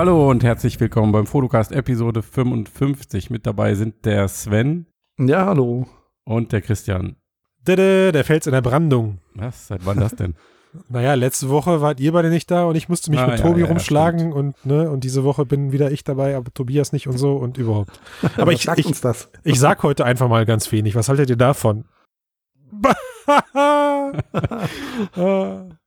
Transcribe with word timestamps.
Hallo 0.00 0.30
und 0.30 0.42
herzlich 0.42 0.80
willkommen 0.80 1.12
beim 1.12 1.26
Fotocast 1.26 1.72
Episode 1.72 2.22
55. 2.22 3.28
Mit 3.28 3.44
dabei 3.44 3.74
sind 3.74 4.06
der 4.06 4.28
Sven. 4.28 4.86
Ja, 5.18 5.44
hallo. 5.44 5.88
Und 6.24 6.52
der 6.52 6.62
Christian. 6.62 7.16
Dede, 7.68 8.10
der 8.10 8.24
Fels 8.24 8.46
in 8.46 8.54
der 8.54 8.62
Brandung. 8.62 9.18
Was? 9.34 9.66
Seit 9.66 9.84
wann 9.84 10.00
das 10.00 10.16
denn? 10.16 10.36
Naja, 10.88 11.12
letzte 11.14 11.50
Woche 11.50 11.82
wart 11.82 12.00
ihr 12.00 12.12
beide 12.12 12.30
nicht 12.30 12.50
da 12.50 12.64
und 12.64 12.76
ich 12.76 12.88
musste 12.88 13.10
mich 13.10 13.20
Ah, 13.20 13.26
mit 13.26 13.40
ja, 13.40 13.44
Tobi 13.44 13.60
ja, 13.60 13.66
rumschlagen 13.66 14.20
stimmt. 14.20 14.34
und 14.34 14.64
ne, 14.64 14.88
und 14.88 15.04
diese 15.04 15.22
Woche 15.22 15.44
bin 15.44 15.70
wieder 15.72 15.90
ich 15.90 16.02
dabei, 16.02 16.34
aber 16.34 16.50
Tobias 16.54 16.92
nicht 16.92 17.06
und 17.06 17.18
so 17.18 17.36
und 17.36 17.58
überhaupt. 17.58 18.00
Aber 18.38 18.52
ich, 18.52 18.68
ich, 18.68 18.86
uns 18.86 19.02
das? 19.02 19.30
ich 19.44 19.60
sag 19.60 19.82
heute 19.82 20.06
einfach 20.06 20.28
mal 20.28 20.46
ganz 20.46 20.72
wenig. 20.72 20.94
Was 20.94 21.10
haltet 21.10 21.28
ihr 21.28 21.36
davon? 21.36 21.84
Ah, 23.26 24.12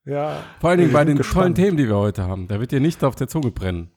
ja. 0.05 0.43
Vor 0.59 0.70
allen 0.70 0.80
Dingen 0.80 0.91
bei 0.93 1.05
den 1.05 1.18
gespannt. 1.18 1.55
tollen 1.55 1.55
Themen, 1.55 1.77
die 1.77 1.88
wir 1.88 1.95
heute 1.95 2.27
haben. 2.27 2.48
Da 2.48 2.59
wird 2.59 2.71
dir 2.71 2.82
nicht 2.82 3.04
auf 3.05 3.16
der 3.16 3.27
Zunge 3.27 3.49
brennen. 3.49 3.90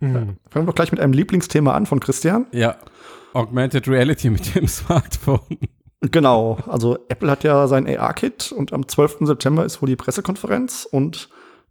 Hm. 0.00 0.36
Fangen 0.48 0.66
wir 0.66 0.66
doch 0.66 0.74
gleich 0.74 0.92
mit 0.92 1.00
einem 1.00 1.12
Lieblingsthema 1.12 1.74
an 1.74 1.86
von 1.86 2.00
Christian. 2.00 2.46
Ja. 2.52 2.76
Augmented 3.34 3.88
Reality 3.88 4.30
mit 4.30 4.54
dem 4.54 4.68
Smartphone. 4.68 5.58
Genau, 6.00 6.58
also 6.66 6.98
Apple 7.08 7.30
hat 7.30 7.42
ja 7.42 7.66
sein 7.66 7.86
AR-Kit 7.86 8.52
und 8.52 8.72
am 8.72 8.86
12. 8.86 9.18
September 9.22 9.64
ist 9.64 9.82
wohl 9.82 9.88
die 9.88 9.96
Pressekonferenz 9.96 10.86
und 10.88 11.28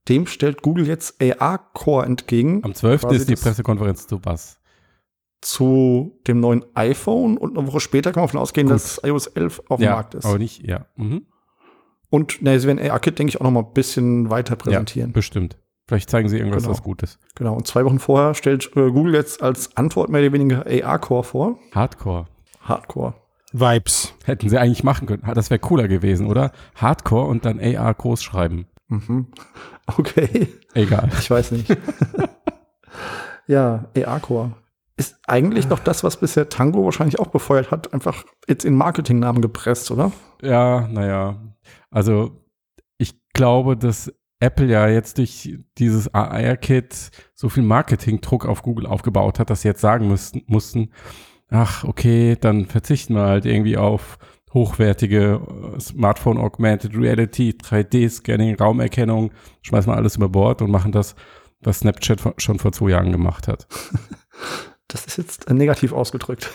dem 0.09 0.27
stellt 0.27 0.61
Google 0.61 0.85
jetzt 0.85 1.21
AR-Core 1.21 2.05
entgegen 2.05 2.63
Am 2.63 2.73
12. 2.73 3.02
Quasi 3.02 3.15
ist 3.15 3.29
die 3.29 3.35
Pressekonferenz 3.35 4.07
zu 4.07 4.19
was? 4.23 4.59
zu 5.41 6.19
dem 6.27 6.39
neuen 6.39 6.65
iPhone 6.73 7.37
und 7.37 7.57
eine 7.57 7.67
Woche 7.67 7.80
später 7.80 8.11
kann 8.11 8.21
man 8.21 8.27
davon 8.27 8.39
ausgehen, 8.39 8.67
Gut. 8.67 8.75
dass 8.75 9.02
iOS 9.03 9.27
11 9.27 9.61
auf 9.69 9.80
dem 9.80 9.85
ja, 9.85 9.91
Markt 9.91 10.15
ist. 10.15 10.25
aber 10.25 10.39
nicht, 10.39 10.65
ja. 10.65 10.87
Mhm. 10.95 11.27
Und 12.09 12.41
ne, 12.41 12.59
sie 12.59 12.67
werden 12.67 12.80
AR-Kit, 12.80 13.19
denke 13.19 13.30
ich, 13.30 13.37
auch 13.39 13.43
noch 13.43 13.52
mal 13.52 13.61
ein 13.61 13.73
bisschen 13.73 14.30
weiter 14.30 14.55
präsentieren. 14.55 15.11
Ja, 15.11 15.13
bestimmt. 15.13 15.57
Vielleicht 15.88 16.09
zeigen 16.09 16.27
sie 16.30 16.38
irgendwas, 16.38 16.63
Genau. 16.63 16.73
was 16.73 16.83
Gutes. 16.83 17.17
Genau, 17.35 17.53
und 17.55 17.66
zwei 17.66 17.85
Wochen 17.85 17.99
vorher 17.99 18.33
stellt 18.33 18.66
äh, 18.75 18.91
Google 18.91 19.13
jetzt 19.16 19.41
als 19.41 19.75
Antwort 19.77 20.09
mehr 20.09 20.21
oder 20.21 20.33
weniger 20.33 20.66
AR-Core 20.66 21.23
vor. 21.23 21.59
Hardcore. 21.73 22.27
Hardcore. 22.61 23.13
Vibes. 23.53 24.13
Hätten 24.25 24.49
sie 24.49 24.58
eigentlich 24.58 24.83
machen 24.83 25.08
können. 25.08 25.23
Das 25.33 25.49
wäre 25.49 25.59
cooler 25.59 25.88
gewesen, 25.88 26.27
oder? 26.27 26.52
Hardcore 26.75 27.27
und 27.27 27.45
dann 27.45 27.59
AR 27.61 27.93
groß 27.93 28.21
schreiben. 28.23 28.67
Mhm. 28.88 29.27
Okay. 29.95 30.49
Egal. 30.73 31.09
Ich 31.17 31.31
weiß 31.31 31.53
nicht. 31.53 31.69
ja, 33.47 33.85
AR-Core. 33.95 34.52
Ist 34.97 35.17
eigentlich 35.27 35.67
doch 35.67 35.80
das, 35.80 36.03
was 36.03 36.17
bisher 36.17 36.49
Tango 36.49 36.83
wahrscheinlich 36.83 37.19
auch 37.19 37.27
befeuert 37.27 37.71
hat, 37.71 37.93
einfach 37.93 38.25
jetzt 38.49 38.65
in 38.65 38.75
Marketingnamen 38.75 39.41
gepresst, 39.41 39.91
oder? 39.91 40.11
Ja, 40.41 40.88
naja. 40.88 41.38
Also 41.91 42.31
ich 42.97 43.17
glaube, 43.33 43.77
dass 43.77 44.11
Apple 44.39 44.67
ja 44.67 44.88
jetzt 44.88 45.17
durch 45.17 45.57
dieses 45.77 46.13
AR-Kit 46.13 47.11
so 47.33 47.49
viel 47.49 47.63
Marketingdruck 47.63 48.45
auf 48.45 48.61
Google 48.61 48.85
aufgebaut 48.85 49.39
hat, 49.39 49.49
dass 49.49 49.63
sie 49.63 49.67
jetzt 49.67 49.81
sagen 49.81 50.07
müssten, 50.07 50.43
mussten, 50.47 50.91
ach, 51.49 51.83
okay, 51.83 52.38
dann 52.39 52.65
verzichten 52.65 53.15
wir 53.15 53.23
halt 53.23 53.45
irgendwie 53.45 53.77
auf 53.77 54.19
hochwertige 54.53 55.41
äh, 55.75 55.80
Smartphone 55.80 56.38
Augmented 56.38 56.95
Reality, 56.95 57.55
3D-Scanning, 57.61 58.58
Raumerkennung, 58.58 59.31
schmeißen 59.61 59.92
wir 59.92 59.98
alles 59.98 60.15
über 60.15 60.30
Bord 60.30 60.61
und 60.61 60.71
machen 60.71 60.92
das, 60.92 61.15
was 61.61 61.80
Snapchat 61.80 62.21
schon 62.37 62.59
vor 62.59 62.71
zwei 62.71 62.92
Jahren 62.92 63.11
gemacht 63.11 63.48
hat. 63.48 63.67
Das 64.89 65.05
ist 65.05 65.17
jetzt 65.17 65.49
äh, 65.49 65.54
negativ 65.54 65.92
ausgedrückt. 65.92 66.49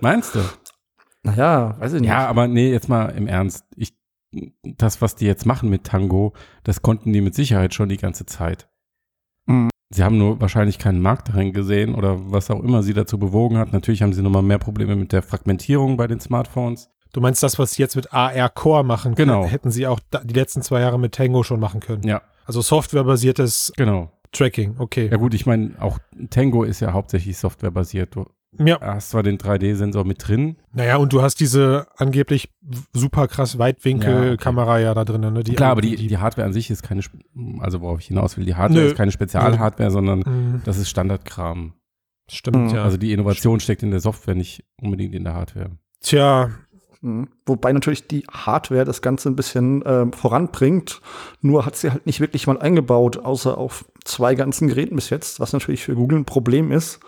Meinst 0.00 0.34
du? 0.34 0.40
naja, 1.22 1.76
weiß 1.78 1.92
ich 1.92 2.00
nicht. 2.00 2.08
Ja, 2.08 2.26
aber 2.26 2.48
nee, 2.48 2.72
jetzt 2.72 2.88
mal 2.88 3.10
im 3.10 3.28
Ernst. 3.28 3.64
Ich, 3.76 3.95
das, 4.62 5.00
was 5.02 5.14
die 5.16 5.26
jetzt 5.26 5.46
machen 5.46 5.68
mit 5.70 5.84
Tango, 5.84 6.32
das 6.64 6.82
konnten 6.82 7.12
die 7.12 7.20
mit 7.20 7.34
Sicherheit 7.34 7.74
schon 7.74 7.88
die 7.88 7.96
ganze 7.96 8.26
Zeit. 8.26 8.68
Mhm. 9.46 9.70
Sie 9.90 10.02
haben 10.02 10.18
nur 10.18 10.40
wahrscheinlich 10.40 10.78
keinen 10.78 11.00
Markt 11.00 11.28
darin 11.28 11.52
gesehen 11.52 11.94
oder 11.94 12.32
was 12.32 12.50
auch 12.50 12.60
immer 12.60 12.82
sie 12.82 12.92
dazu 12.94 13.18
bewogen 13.18 13.56
hat. 13.56 13.72
Natürlich 13.72 14.02
haben 14.02 14.12
sie 14.12 14.22
nochmal 14.22 14.42
mehr 14.42 14.58
Probleme 14.58 14.96
mit 14.96 15.12
der 15.12 15.22
Fragmentierung 15.22 15.96
bei 15.96 16.08
den 16.08 16.18
Smartphones. 16.18 16.90
Du 17.12 17.20
meinst 17.20 17.42
das, 17.42 17.58
was 17.58 17.72
sie 17.72 17.82
jetzt 17.82 17.94
mit 17.94 18.12
AR 18.12 18.48
Core 18.50 18.84
machen, 18.84 19.14
Genau. 19.14 19.46
hätten 19.46 19.70
sie 19.70 19.86
auch 19.86 20.00
die 20.24 20.34
letzten 20.34 20.62
zwei 20.62 20.80
Jahre 20.80 20.98
mit 20.98 21.14
Tango 21.14 21.44
schon 21.44 21.60
machen 21.60 21.80
können. 21.80 22.02
Ja, 22.02 22.20
Also 22.44 22.60
softwarebasiertes 22.62 23.72
genau. 23.76 24.10
Tracking, 24.32 24.74
okay. 24.78 25.08
Ja 25.10 25.16
gut, 25.18 25.32
ich 25.34 25.46
meine, 25.46 25.74
auch 25.80 25.98
Tango 26.30 26.64
ist 26.64 26.80
ja 26.80 26.92
hauptsächlich 26.92 27.38
softwarebasiert. 27.38 28.16
Du 28.58 28.64
Ja. 28.64 28.80
hast 28.80 29.10
zwar 29.10 29.22
den 29.22 29.38
3D-Sensor 29.38 30.04
mit 30.04 30.26
drin. 30.26 30.56
Naja, 30.72 30.96
und 30.96 31.12
du 31.12 31.22
hast 31.22 31.40
diese 31.40 31.86
angeblich 31.96 32.52
super 32.92 33.28
krass 33.28 33.58
Weitwinkelkamera 33.58 34.78
ja, 34.80 34.94
da 34.94 35.04
drin. 35.04 35.20
Ne? 35.20 35.42
Die, 35.44 35.54
Klar, 35.54 35.72
aber 35.72 35.80
die, 35.82 35.96
die 35.96 36.18
Hardware 36.18 36.46
an 36.46 36.52
sich 36.52 36.70
ist 36.70 36.82
keine, 36.82 37.02
also 37.60 37.80
worauf 37.80 38.00
ich 38.00 38.06
hinaus 38.06 38.36
will, 38.36 38.44
die 38.44 38.54
Hardware 38.54 38.82
Nö. 38.82 38.88
ist 38.88 38.96
keine 38.96 39.12
Spezialhardware, 39.12 39.90
sondern 39.90 40.20
Mhm. 40.20 40.62
das 40.64 40.78
ist 40.78 40.88
Standardkram. 40.90 41.74
Stimmt, 42.28 42.70
Mhm. 42.70 42.74
ja. 42.76 42.82
Also 42.84 42.96
die 42.96 43.12
Innovation 43.12 43.60
steckt 43.60 43.82
in 43.82 43.90
der 43.90 44.00
Software, 44.00 44.34
nicht 44.34 44.64
unbedingt 44.82 45.14
in 45.14 45.24
der 45.24 45.34
Hardware. 45.34 45.70
Tja, 46.00 46.50
Mhm. 47.02 47.28
Wobei 47.44 47.72
natürlich 47.74 48.08
die 48.08 48.24
Hardware 48.32 48.84
das 48.86 49.02
Ganze 49.02 49.28
ein 49.28 49.36
bisschen 49.36 49.82
ähm, 49.86 50.12
voranbringt. 50.14 51.02
Nur 51.42 51.66
hat 51.66 51.76
sie 51.76 51.90
halt 51.90 52.06
nicht 52.06 52.20
wirklich 52.20 52.46
mal 52.46 52.58
eingebaut, 52.58 53.18
außer 53.18 53.56
auf 53.58 53.84
zwei 54.02 54.34
ganzen 54.34 54.66
Geräten 54.66 54.96
bis 54.96 55.10
jetzt, 55.10 55.38
was 55.38 55.52
natürlich 55.52 55.84
für 55.84 55.94
Google 55.94 56.18
ein 56.20 56.24
Problem 56.24 56.72
ist. 56.72 56.98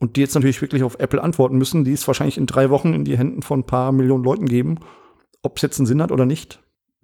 Und 0.00 0.16
die 0.16 0.20
jetzt 0.20 0.34
natürlich 0.34 0.60
wirklich 0.62 0.84
auf 0.84 0.98
Apple 1.00 1.22
antworten 1.22 1.58
müssen, 1.58 1.84
die 1.84 1.92
es 1.92 2.06
wahrscheinlich 2.06 2.38
in 2.38 2.46
drei 2.46 2.70
Wochen 2.70 2.94
in 2.94 3.04
die 3.04 3.18
Händen 3.18 3.42
von 3.42 3.60
ein 3.60 3.66
paar 3.66 3.92
Millionen 3.92 4.24
Leuten 4.24 4.46
geben. 4.46 4.78
Ob 5.42 5.56
es 5.56 5.62
jetzt 5.62 5.78
einen 5.78 5.86
Sinn 5.86 6.02
hat 6.02 6.12
oder 6.12 6.26
nicht. 6.26 6.60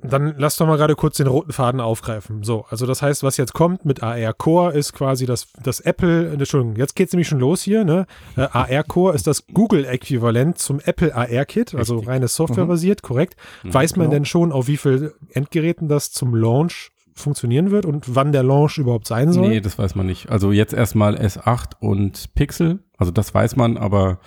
Dann 0.06 0.34
lass 0.36 0.56
doch 0.56 0.66
mal 0.66 0.76
gerade 0.76 0.96
kurz 0.96 1.16
den 1.16 1.26
roten 1.26 1.52
Faden 1.52 1.80
aufgreifen. 1.80 2.42
So, 2.42 2.66
also 2.68 2.84
das 2.84 3.00
heißt, 3.00 3.22
was 3.22 3.36
jetzt 3.36 3.54
kommt 3.54 3.84
mit 3.84 4.02
AR 4.02 4.34
Core 4.34 4.74
ist 4.74 4.92
quasi 4.92 5.24
das, 5.24 5.48
das 5.62 5.80
Apple, 5.80 6.28
äh, 6.28 6.32
Entschuldigung, 6.34 6.76
jetzt 6.76 6.94
geht's 6.94 7.12
nämlich 7.12 7.28
schon 7.28 7.40
los 7.40 7.62
hier, 7.62 7.84
ne? 7.84 8.06
Äh, 8.36 8.42
AR 8.42 8.84
Core 8.84 9.14
ist 9.14 9.26
das 9.26 9.46
Google-Äquivalent 9.46 10.58
zum 10.58 10.80
Apple 10.80 11.14
AR 11.14 11.46
Kit, 11.46 11.74
also 11.74 11.94
Richtig. 11.94 12.08
reines 12.08 12.34
Softwarebasiert, 12.34 13.02
korrekt. 13.02 13.36
Mhm, 13.62 13.74
Weiß 13.74 13.96
man 13.96 14.06
genau. 14.06 14.14
denn 14.14 14.24
schon, 14.26 14.52
auf 14.52 14.66
wie 14.66 14.76
viel 14.76 15.14
Endgeräten 15.30 15.88
das 15.88 16.12
zum 16.12 16.34
Launch 16.34 16.90
funktionieren 17.14 17.70
wird 17.70 17.86
und 17.86 18.14
wann 18.14 18.32
der 18.32 18.42
Launch 18.42 18.78
überhaupt 18.78 19.06
sein 19.06 19.32
soll? 19.32 19.48
Nee, 19.48 19.60
das 19.60 19.78
weiß 19.78 19.94
man 19.94 20.06
nicht. 20.06 20.30
Also 20.30 20.52
jetzt 20.52 20.74
erstmal 20.74 21.16
S8 21.16 21.72
und 21.80 22.34
Pixel, 22.34 22.80
also 22.98 23.12
das 23.12 23.32
weiß 23.34 23.56
man, 23.56 23.76
aber 23.76 24.18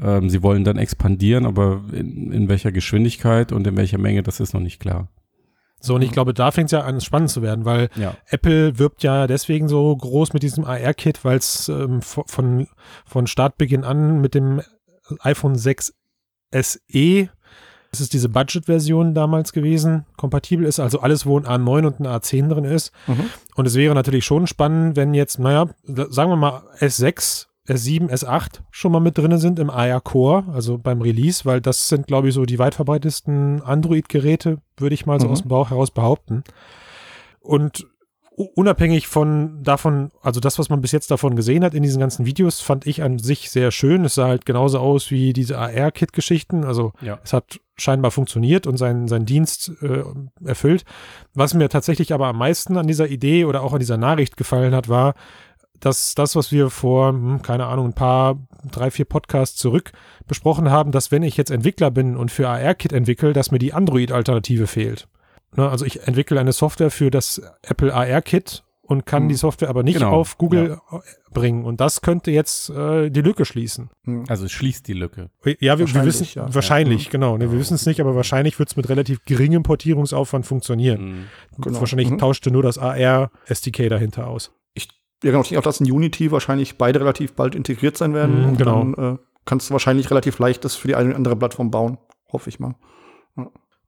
ähm, 0.00 0.30
sie 0.30 0.42
wollen 0.42 0.64
dann 0.64 0.78
expandieren, 0.78 1.44
aber 1.44 1.82
in, 1.92 2.32
in 2.32 2.48
welcher 2.48 2.72
Geschwindigkeit 2.72 3.52
und 3.52 3.66
in 3.66 3.76
welcher 3.76 3.98
Menge, 3.98 4.22
das 4.22 4.40
ist 4.40 4.54
noch 4.54 4.60
nicht 4.62 4.80
klar. 4.80 5.08
So, 5.84 5.96
und 5.96 6.02
ich 6.02 6.12
glaube, 6.12 6.32
da 6.32 6.52
fängt 6.52 6.66
es 6.66 6.72
ja 6.72 6.82
an, 6.82 7.00
spannend 7.00 7.28
zu 7.30 7.42
werden, 7.42 7.64
weil 7.64 7.88
Ja. 7.96 8.14
Apple 8.28 8.78
wirbt 8.78 9.02
ja 9.02 9.26
deswegen 9.26 9.68
so 9.68 9.94
groß 9.96 10.32
mit 10.32 10.42
diesem 10.44 10.64
AR-Kit, 10.64 11.24
weil 11.24 11.38
es 11.38 11.68
ähm, 11.68 12.00
vo- 12.00 12.24
von, 12.30 12.68
von 13.04 13.26
Startbeginn 13.26 13.82
an 13.84 14.20
mit 14.20 14.34
dem 14.34 14.62
iPhone 15.20 15.56
6 15.56 15.92
SE, 16.54 17.28
das 17.92 18.00
ist 18.00 18.14
diese 18.14 18.30
Budget-Version 18.30 19.12
damals 19.14 19.52
gewesen, 19.52 20.06
kompatibel 20.16 20.64
ist, 20.66 20.80
also 20.80 21.00
alles, 21.00 21.26
wo 21.26 21.38
ein 21.38 21.44
A9 21.46 21.86
und 21.86 22.00
ein 22.00 22.06
A10 22.06 22.48
drin 22.48 22.64
ist. 22.64 22.90
Mhm. 23.06 23.26
Und 23.54 23.66
es 23.66 23.74
wäre 23.74 23.94
natürlich 23.94 24.24
schon 24.24 24.46
spannend, 24.46 24.96
wenn 24.96 25.12
jetzt, 25.12 25.38
naja, 25.38 25.66
sagen 25.84 26.30
wir 26.30 26.36
mal 26.36 26.62
S6, 26.78 27.46
S7, 27.68 28.08
S8 28.10 28.60
schon 28.70 28.92
mal 28.92 29.00
mit 29.00 29.18
drin 29.18 29.36
sind 29.38 29.58
im 29.58 29.68
AR 29.70 30.00
Core, 30.00 30.44
also 30.52 30.78
beim 30.78 31.02
Release, 31.02 31.44
weil 31.44 31.60
das 31.60 31.88
sind, 31.88 32.06
glaube 32.06 32.28
ich, 32.28 32.34
so 32.34 32.44
die 32.46 32.58
weit 32.58 32.74
verbreitetsten 32.74 33.60
Android-Geräte, 33.62 34.58
würde 34.78 34.94
ich 34.94 35.04
mal 35.04 35.20
so 35.20 35.26
Mhm. 35.26 35.32
aus 35.32 35.42
dem 35.42 35.48
Bauch 35.48 35.70
heraus 35.70 35.90
behaupten. 35.90 36.44
Und 37.40 37.86
unabhängig 38.36 39.06
von 39.08 39.62
davon, 39.62 40.10
also 40.22 40.40
das, 40.40 40.58
was 40.58 40.68
man 40.68 40.80
bis 40.80 40.92
jetzt 40.92 41.10
davon 41.10 41.36
gesehen 41.36 41.64
hat 41.64 41.74
in 41.74 41.82
diesen 41.82 42.00
ganzen 42.00 42.26
Videos, 42.26 42.60
fand 42.60 42.86
ich 42.86 43.02
an 43.02 43.18
sich 43.18 43.50
sehr 43.50 43.70
schön. 43.70 44.04
Es 44.04 44.14
sah 44.14 44.26
halt 44.26 44.46
genauso 44.46 44.78
aus 44.78 45.10
wie 45.10 45.32
diese 45.32 45.58
AR-Kit-Geschichten. 45.58 46.64
Also 46.64 46.92
Ja. 47.00 47.18
es 47.22 47.32
hat 47.32 47.60
scheinbar 47.76 48.10
funktioniert 48.10 48.66
und 48.66 48.76
seinen, 48.76 49.08
seinen 49.08 49.26
Dienst 49.26 49.72
äh, 49.82 50.02
erfüllt. 50.44 50.84
Was 51.34 51.54
mir 51.54 51.68
tatsächlich 51.68 52.12
aber 52.12 52.26
am 52.28 52.38
meisten 52.38 52.76
an 52.76 52.86
dieser 52.86 53.08
Idee 53.08 53.44
oder 53.44 53.62
auch 53.62 53.72
an 53.72 53.80
dieser 53.80 53.96
Nachricht 53.96 54.36
gefallen 54.36 54.74
hat, 54.74 54.88
war, 54.88 55.14
dass 55.80 56.14
das, 56.14 56.36
was 56.36 56.52
wir 56.52 56.70
vor, 56.70 57.08
hm, 57.08 57.42
keine 57.42 57.66
Ahnung, 57.66 57.86
ein 57.86 57.92
paar, 57.94 58.38
drei, 58.70 58.90
vier 58.92 59.04
Podcasts 59.04 59.56
zurück 59.58 59.90
besprochen 60.28 60.70
haben, 60.70 60.92
dass 60.92 61.10
wenn 61.10 61.24
ich 61.24 61.36
jetzt 61.36 61.50
Entwickler 61.50 61.90
bin 61.90 62.16
und 62.16 62.30
für 62.30 62.48
AR-Kit 62.48 62.92
entwickle, 62.92 63.32
dass 63.32 63.50
mir 63.50 63.58
die 63.58 63.72
Android-Alternative 63.72 64.68
fehlt. 64.68 65.08
Ne, 65.54 65.68
also 65.68 65.84
ich 65.84 66.06
entwickle 66.06 66.40
eine 66.40 66.52
Software 66.52 66.90
für 66.90 67.10
das 67.10 67.40
Apple 67.62 67.92
AR-Kit 67.94 68.64
und 68.80 69.06
kann 69.06 69.24
Hm. 69.24 69.28
die 69.28 69.34
Software 69.36 69.68
aber 69.68 69.82
nicht 69.82 69.98
Genau, 69.98 70.10
auf 70.12 70.38
Google 70.38 70.78
bringen. 71.32 71.64
Und 71.64 71.80
das 71.80 72.00
könnte 72.02 72.30
jetzt 72.30 72.68
äh, 72.70 73.10
die 73.10 73.20
Lücke 73.22 73.44
schließen. 73.44 73.90
Mhm. 74.04 74.24
Also 74.28 74.46
es 74.46 74.52
schließt 74.52 74.86
die 74.88 74.92
Lücke. 74.94 75.30
Ja, 75.60 75.78
wir, 75.78 75.92
wir 75.94 76.04
wissen, 76.04 76.26
ja. 76.34 76.52
wahrscheinlich, 76.54 77.04
Ja. 77.06 77.10
genau. 77.10 77.36
Ne, 77.38 77.50
wir 77.52 77.58
wissen 77.58 77.74
es 77.74 77.86
nicht, 77.86 78.00
aber 78.00 78.16
wahrscheinlich 78.16 78.58
wird 78.58 78.70
es 78.70 78.76
mit 78.76 78.88
relativ 78.88 79.24
geringem 79.24 79.62
Portierungsaufwand 79.62 80.44
funktionieren. 80.46 81.04
Mhm. 81.04 81.62
Genau. 81.62 81.80
Wahrscheinlich 81.80 82.10
Mhm. 82.10 82.18
tauschte 82.18 82.50
nur 82.50 82.62
das 82.62 82.78
AR-SDK 82.78 83.88
dahinter 83.88 84.26
aus. 84.26 84.52
Ja, 85.24 85.30
genau. 85.30 85.42
Ich 85.42 85.48
denke 85.50 85.60
auch, 85.60 85.62
dass 85.64 85.80
in 85.80 85.90
Unity 85.90 86.32
wahrscheinlich 86.32 86.76
beide 86.78 86.98
relativ 87.00 87.34
bald 87.34 87.54
integriert 87.54 87.96
sein 87.96 88.12
werden. 88.14 88.40
Mhm, 88.42 88.48
und 88.48 88.56
genau. 88.58 88.84
Dann 88.96 89.14
äh, 89.14 89.18
kannst 89.44 89.68
du 89.70 89.72
wahrscheinlich 89.72 90.10
relativ 90.10 90.38
leicht 90.40 90.64
das 90.64 90.74
für 90.74 90.88
die 90.88 90.96
eine 90.96 91.10
oder 91.10 91.16
andere 91.16 91.36
Plattform 91.36 91.70
bauen. 91.70 91.98
Hoffe 92.32 92.48
ich 92.48 92.58
mal. 92.58 92.74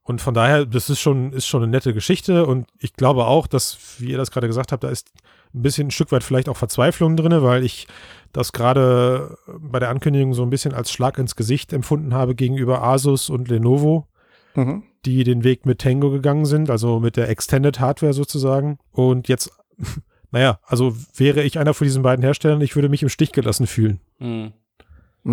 Und 0.04 0.20
von 0.20 0.34
daher, 0.34 0.66
das 0.66 0.90
ist 0.90 1.00
schon, 1.00 1.32
ist 1.32 1.46
schon 1.46 1.62
eine 1.62 1.70
nette 1.70 1.94
Geschichte. 1.94 2.46
Und 2.46 2.66
ich 2.78 2.92
glaube 2.92 3.24
auch, 3.26 3.46
dass, 3.46 3.78
wie 3.98 4.10
ihr 4.10 4.18
das 4.18 4.30
gerade 4.30 4.46
gesagt 4.46 4.70
habt, 4.70 4.84
da 4.84 4.90
ist 4.90 5.10
ein 5.54 5.62
bisschen 5.62 5.88
ein 5.88 5.90
Stück 5.90 6.12
weit 6.12 6.22
vielleicht 6.22 6.48
auch 6.48 6.58
Verzweiflung 6.58 7.16
drin, 7.16 7.42
weil 7.42 7.64
ich 7.64 7.86
das 8.32 8.52
gerade 8.52 9.38
bei 9.46 9.78
der 9.78 9.88
Ankündigung 9.88 10.34
so 10.34 10.42
ein 10.42 10.50
bisschen 10.50 10.74
als 10.74 10.92
Schlag 10.92 11.16
ins 11.16 11.36
Gesicht 11.36 11.72
empfunden 11.72 12.12
habe 12.12 12.34
gegenüber 12.34 12.82
Asus 12.82 13.30
und 13.30 13.48
Lenovo, 13.48 14.06
mhm. 14.54 14.82
die 15.06 15.24
den 15.24 15.42
Weg 15.42 15.64
mit 15.64 15.80
Tango 15.80 16.10
gegangen 16.10 16.44
sind, 16.44 16.68
also 16.68 17.00
mit 17.00 17.16
der 17.16 17.30
Extended 17.30 17.80
Hardware 17.80 18.12
sozusagen. 18.12 18.78
Und 18.90 19.28
jetzt, 19.28 19.52
naja, 20.32 20.58
also 20.66 20.94
wäre 21.16 21.42
ich 21.42 21.58
einer 21.58 21.72
von 21.72 21.86
diesen 21.86 22.02
beiden 22.02 22.22
Herstellern, 22.24 22.60
ich 22.60 22.74
würde 22.74 22.90
mich 22.90 23.02
im 23.02 23.08
Stich 23.08 23.32
gelassen 23.32 23.66
fühlen. 23.66 24.00
Mhm. 24.18 24.52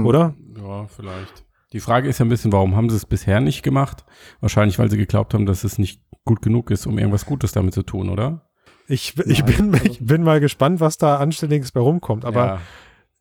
Oder? 0.06 0.34
Ja, 0.56 0.88
vielleicht. 0.88 1.44
Die 1.74 1.80
Frage 1.80 2.10
ist 2.10 2.20
ja 2.20 2.26
ein 2.26 2.30
bisschen, 2.30 2.52
warum 2.52 2.76
haben 2.76 2.90
sie 2.90 2.98
es 2.98 3.06
bisher 3.06 3.40
nicht 3.40 3.64
gemacht? 3.64 4.06
Wahrscheinlich, 4.42 4.78
weil 4.78 4.90
sie 4.90 4.98
geglaubt 4.98 5.34
haben, 5.34 5.46
dass 5.46 5.64
es 5.64 5.78
nicht 5.78 6.02
gut 6.26 6.42
genug 6.42 6.70
ist, 6.70 6.86
um 6.86 6.98
irgendwas 6.98 7.26
Gutes 7.26 7.54
damit 7.54 7.74
zu 7.74 7.84
tun, 7.84 8.10
oder? 8.10 8.50
Ich, 8.88 9.18
ich, 9.26 9.46
bin, 9.46 9.80
ich 9.84 10.00
bin 10.06 10.24
mal 10.24 10.40
gespannt, 10.40 10.82
was 10.82 10.98
da 10.98 11.18
Anständiges 11.18 11.72
bei 11.72 11.80
rumkommt. 11.80 12.26
Aber 12.26 12.46
ja. 12.46 12.62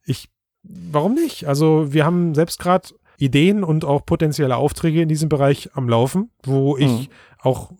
ich, 0.05 0.31
warum 0.64 1.14
nicht? 1.14 1.47
Also 1.47 1.93
wir 1.93 2.05
haben 2.05 2.35
selbst 2.35 2.58
gerade 2.58 2.88
Ideen 3.20 3.62
und 3.62 3.84
auch 3.84 4.05
potenzielle 4.06 4.56
Aufträge 4.56 5.02
in 5.02 5.08
diesem 5.08 5.28
Bereich 5.28 5.70
am 5.75 5.88
Laufen, 5.88 6.31
wo 6.43 6.76
ich 6.76 6.90
mhm. 6.90 7.06
auch 7.40 7.70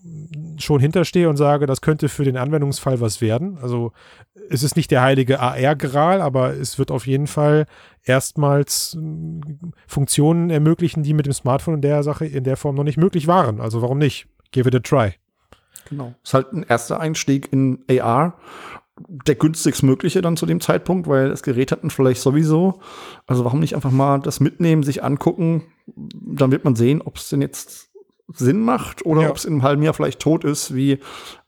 schon 0.59 0.81
hinterstehe 0.81 1.29
und 1.29 1.37
sage, 1.37 1.67
das 1.67 1.81
könnte 1.81 2.09
für 2.09 2.25
den 2.25 2.37
Anwendungsfall 2.37 3.01
was 3.01 3.21
werden. 3.21 3.59
Also 3.63 3.93
es 4.51 4.63
ist 4.63 4.77
nicht 4.77 4.91
der 4.91 5.01
heilige 5.01 5.41
AR-Gral, 5.41 6.21
aber 6.21 6.55
es 6.55 6.79
wird 6.79 6.91
auf 6.91 7.07
jeden 7.07 7.27
Fall 7.27 7.67
erstmals 8.05 8.93
hm, 8.93 9.73
Funktionen 9.87 10.51
ermöglichen, 10.51 11.03
die 11.03 11.15
mit 11.15 11.27
dem 11.27 11.33
Smartphone 11.33 11.77
in 11.77 11.83
der 11.83 12.03
Sache 12.03 12.27
in 12.27 12.45
der 12.45 12.57
Form 12.57 12.75
noch 12.75 12.85
nicht 12.85 12.99
möglich 12.99 13.27
waren. 13.27 13.61
Also 13.61 13.81
warum 13.81 13.99
nicht? 13.99 14.27
Give 14.53 14.69
it 14.69 14.75
a 14.75 14.81
try. 14.81 15.15
Genau. 15.89 16.15
Ist 16.23 16.35
halt 16.35 16.53
ein 16.53 16.65
erster 16.69 17.01
Einstieg 17.01 17.53
in 17.53 17.85
AR. 17.89 18.39
Der 19.09 19.35
günstigst 19.35 19.83
mögliche 19.83 20.23
dann 20.23 20.37
zu 20.37 20.47
dem 20.47 20.61
Zeitpunkt, 20.61 21.09
weil 21.09 21.29
das 21.29 21.43
Gerät 21.43 21.73
hat 21.73 21.83
man 21.83 21.91
vielleicht 21.91 22.21
sowieso. 22.21 22.81
Also 23.27 23.45
warum 23.45 23.61
nicht 23.61 23.75
einfach 23.75 23.91
mal 23.91 24.19
das 24.19 24.41
mitnehmen, 24.41 24.83
sich 24.83 25.03
angucken? 25.03 25.65
Dann 25.87 26.53
wird 26.53 26.65
man 26.65 26.77
sehen, 26.77 27.03
ob 27.03 27.17
es 27.17 27.29
denn 27.29 27.41
jetzt 27.41 27.91
Sinn 28.35 28.61
macht 28.61 29.05
oder 29.05 29.23
ja. 29.23 29.31
ob 29.31 29.37
es 29.37 29.45
in 29.45 29.55
einem 29.55 29.63
halben 29.63 29.83
Jahr 29.83 29.95
vielleicht 29.95 30.21
tot 30.21 30.45
ist, 30.45 30.75
wie 30.75 30.99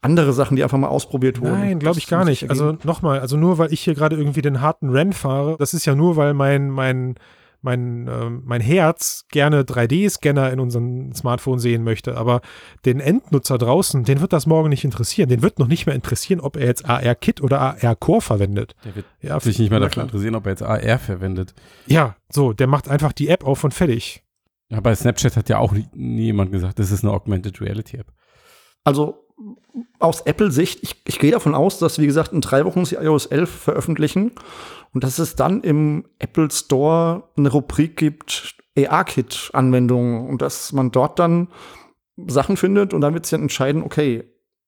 andere 0.00 0.32
Sachen, 0.32 0.56
die 0.56 0.62
einfach 0.62 0.78
mal 0.78 0.88
ausprobiert 0.88 1.40
wurden. 1.40 1.60
Nein, 1.60 1.78
glaube 1.78 1.98
ich 1.98 2.08
gar 2.08 2.24
nicht. 2.24 2.50
Also 2.50 2.76
nochmal, 2.84 3.20
also 3.20 3.36
nur 3.36 3.58
weil 3.58 3.72
ich 3.72 3.80
hier 3.80 3.94
gerade 3.94 4.16
irgendwie 4.16 4.42
den 4.42 4.60
harten 4.60 4.90
Rennen 4.90 5.12
fahre, 5.12 5.56
das 5.58 5.74
ist 5.74 5.84
ja 5.84 5.94
nur, 5.94 6.16
weil 6.16 6.34
mein, 6.34 6.70
mein, 6.70 7.14
mein, 7.62 8.08
äh, 8.08 8.28
mein 8.28 8.60
Herz 8.60 9.24
gerne 9.30 9.62
3D-Scanner 9.62 10.50
in 10.52 10.60
unserem 10.60 11.12
Smartphone 11.14 11.58
sehen 11.58 11.84
möchte. 11.84 12.16
Aber 12.16 12.40
den 12.84 13.00
Endnutzer 13.00 13.58
draußen, 13.58 14.04
den 14.04 14.20
wird 14.20 14.32
das 14.32 14.46
morgen 14.46 14.68
nicht 14.68 14.84
interessieren. 14.84 15.28
Den 15.28 15.42
wird 15.42 15.58
noch 15.58 15.68
nicht 15.68 15.86
mehr 15.86 15.94
interessieren, 15.94 16.40
ob 16.40 16.56
er 16.56 16.66
jetzt 16.66 16.88
AR-Kit 16.88 17.40
oder 17.40 17.60
AR-Core 17.60 18.20
verwendet. 18.20 18.74
Der 18.84 18.96
wird 18.96 19.06
ja, 19.20 19.40
sich 19.40 19.58
nicht 19.58 19.70
mehr 19.70 19.80
dafür 19.80 20.02
interessieren, 20.02 20.34
ob 20.34 20.46
er 20.46 20.52
jetzt 20.52 20.62
AR 20.62 20.98
verwendet. 20.98 21.54
Ja, 21.86 22.16
so, 22.28 22.52
der 22.52 22.66
macht 22.66 22.88
einfach 22.88 23.12
die 23.12 23.28
App 23.28 23.44
auf 23.44 23.64
und 23.64 23.72
fertig. 23.72 24.22
Ja, 24.68 24.80
bei 24.80 24.94
Snapchat 24.94 25.36
hat 25.36 25.48
ja 25.48 25.58
auch 25.58 25.74
nie 25.92 26.24
jemand 26.24 26.50
gesagt, 26.50 26.78
das 26.78 26.90
ist 26.90 27.04
eine 27.04 27.12
Augmented 27.12 27.60
Reality 27.60 27.98
App. 27.98 28.12
Also 28.84 29.21
aus 29.98 30.22
Apple-Sicht, 30.22 30.80
ich, 30.82 31.02
ich 31.06 31.18
gehe 31.18 31.32
davon 31.32 31.54
aus, 31.54 31.78
dass, 31.78 31.98
wie 31.98 32.06
gesagt, 32.06 32.32
in 32.32 32.40
drei 32.40 32.64
Wochen 32.64 32.84
sie 32.84 32.96
iOS 32.96 33.26
11 33.26 33.50
veröffentlichen 33.50 34.32
und 34.92 35.04
dass 35.04 35.18
es 35.18 35.36
dann 35.36 35.62
im 35.62 36.04
Apple 36.18 36.50
Store 36.50 37.24
eine 37.36 37.50
Rubrik 37.50 37.96
gibt, 37.96 38.56
AR-Kit-Anwendungen 38.76 40.28
und 40.28 40.42
dass 40.42 40.72
man 40.72 40.90
dort 40.90 41.18
dann 41.18 41.48
Sachen 42.26 42.56
findet 42.56 42.94
und 42.94 43.00
dann 43.00 43.14
wird 43.14 43.26
sich 43.26 43.32
dann 43.32 43.42
entscheiden, 43.42 43.82
okay, 43.82 44.24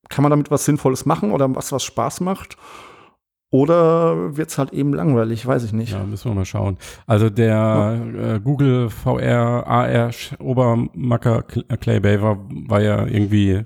kann 0.08 0.22
man 0.22 0.30
damit 0.30 0.50
was 0.50 0.64
Sinnvolles 0.64 1.06
machen 1.06 1.32
oder 1.32 1.54
was, 1.54 1.72
was 1.72 1.84
Spaß 1.84 2.20
macht? 2.20 2.56
Oder 3.50 4.36
wird 4.36 4.50
es 4.50 4.58
halt 4.58 4.72
eben 4.72 4.92
langweilig, 4.92 5.46
weiß 5.46 5.62
ich 5.62 5.72
nicht. 5.72 5.92
Ja, 5.92 6.02
müssen 6.02 6.28
wir 6.28 6.34
mal 6.34 6.44
schauen. 6.44 6.76
Also 7.06 7.30
der 7.30 7.46
ja. 7.46 8.34
äh, 8.34 8.40
Google 8.40 8.90
VR 8.90 9.64
AR 9.64 10.10
Obermacker 10.40 11.44
äh, 11.68 11.76
Clay 11.76 12.00
Baver 12.00 12.38
war 12.48 12.80
ja 12.80 13.06
irgendwie, 13.06 13.64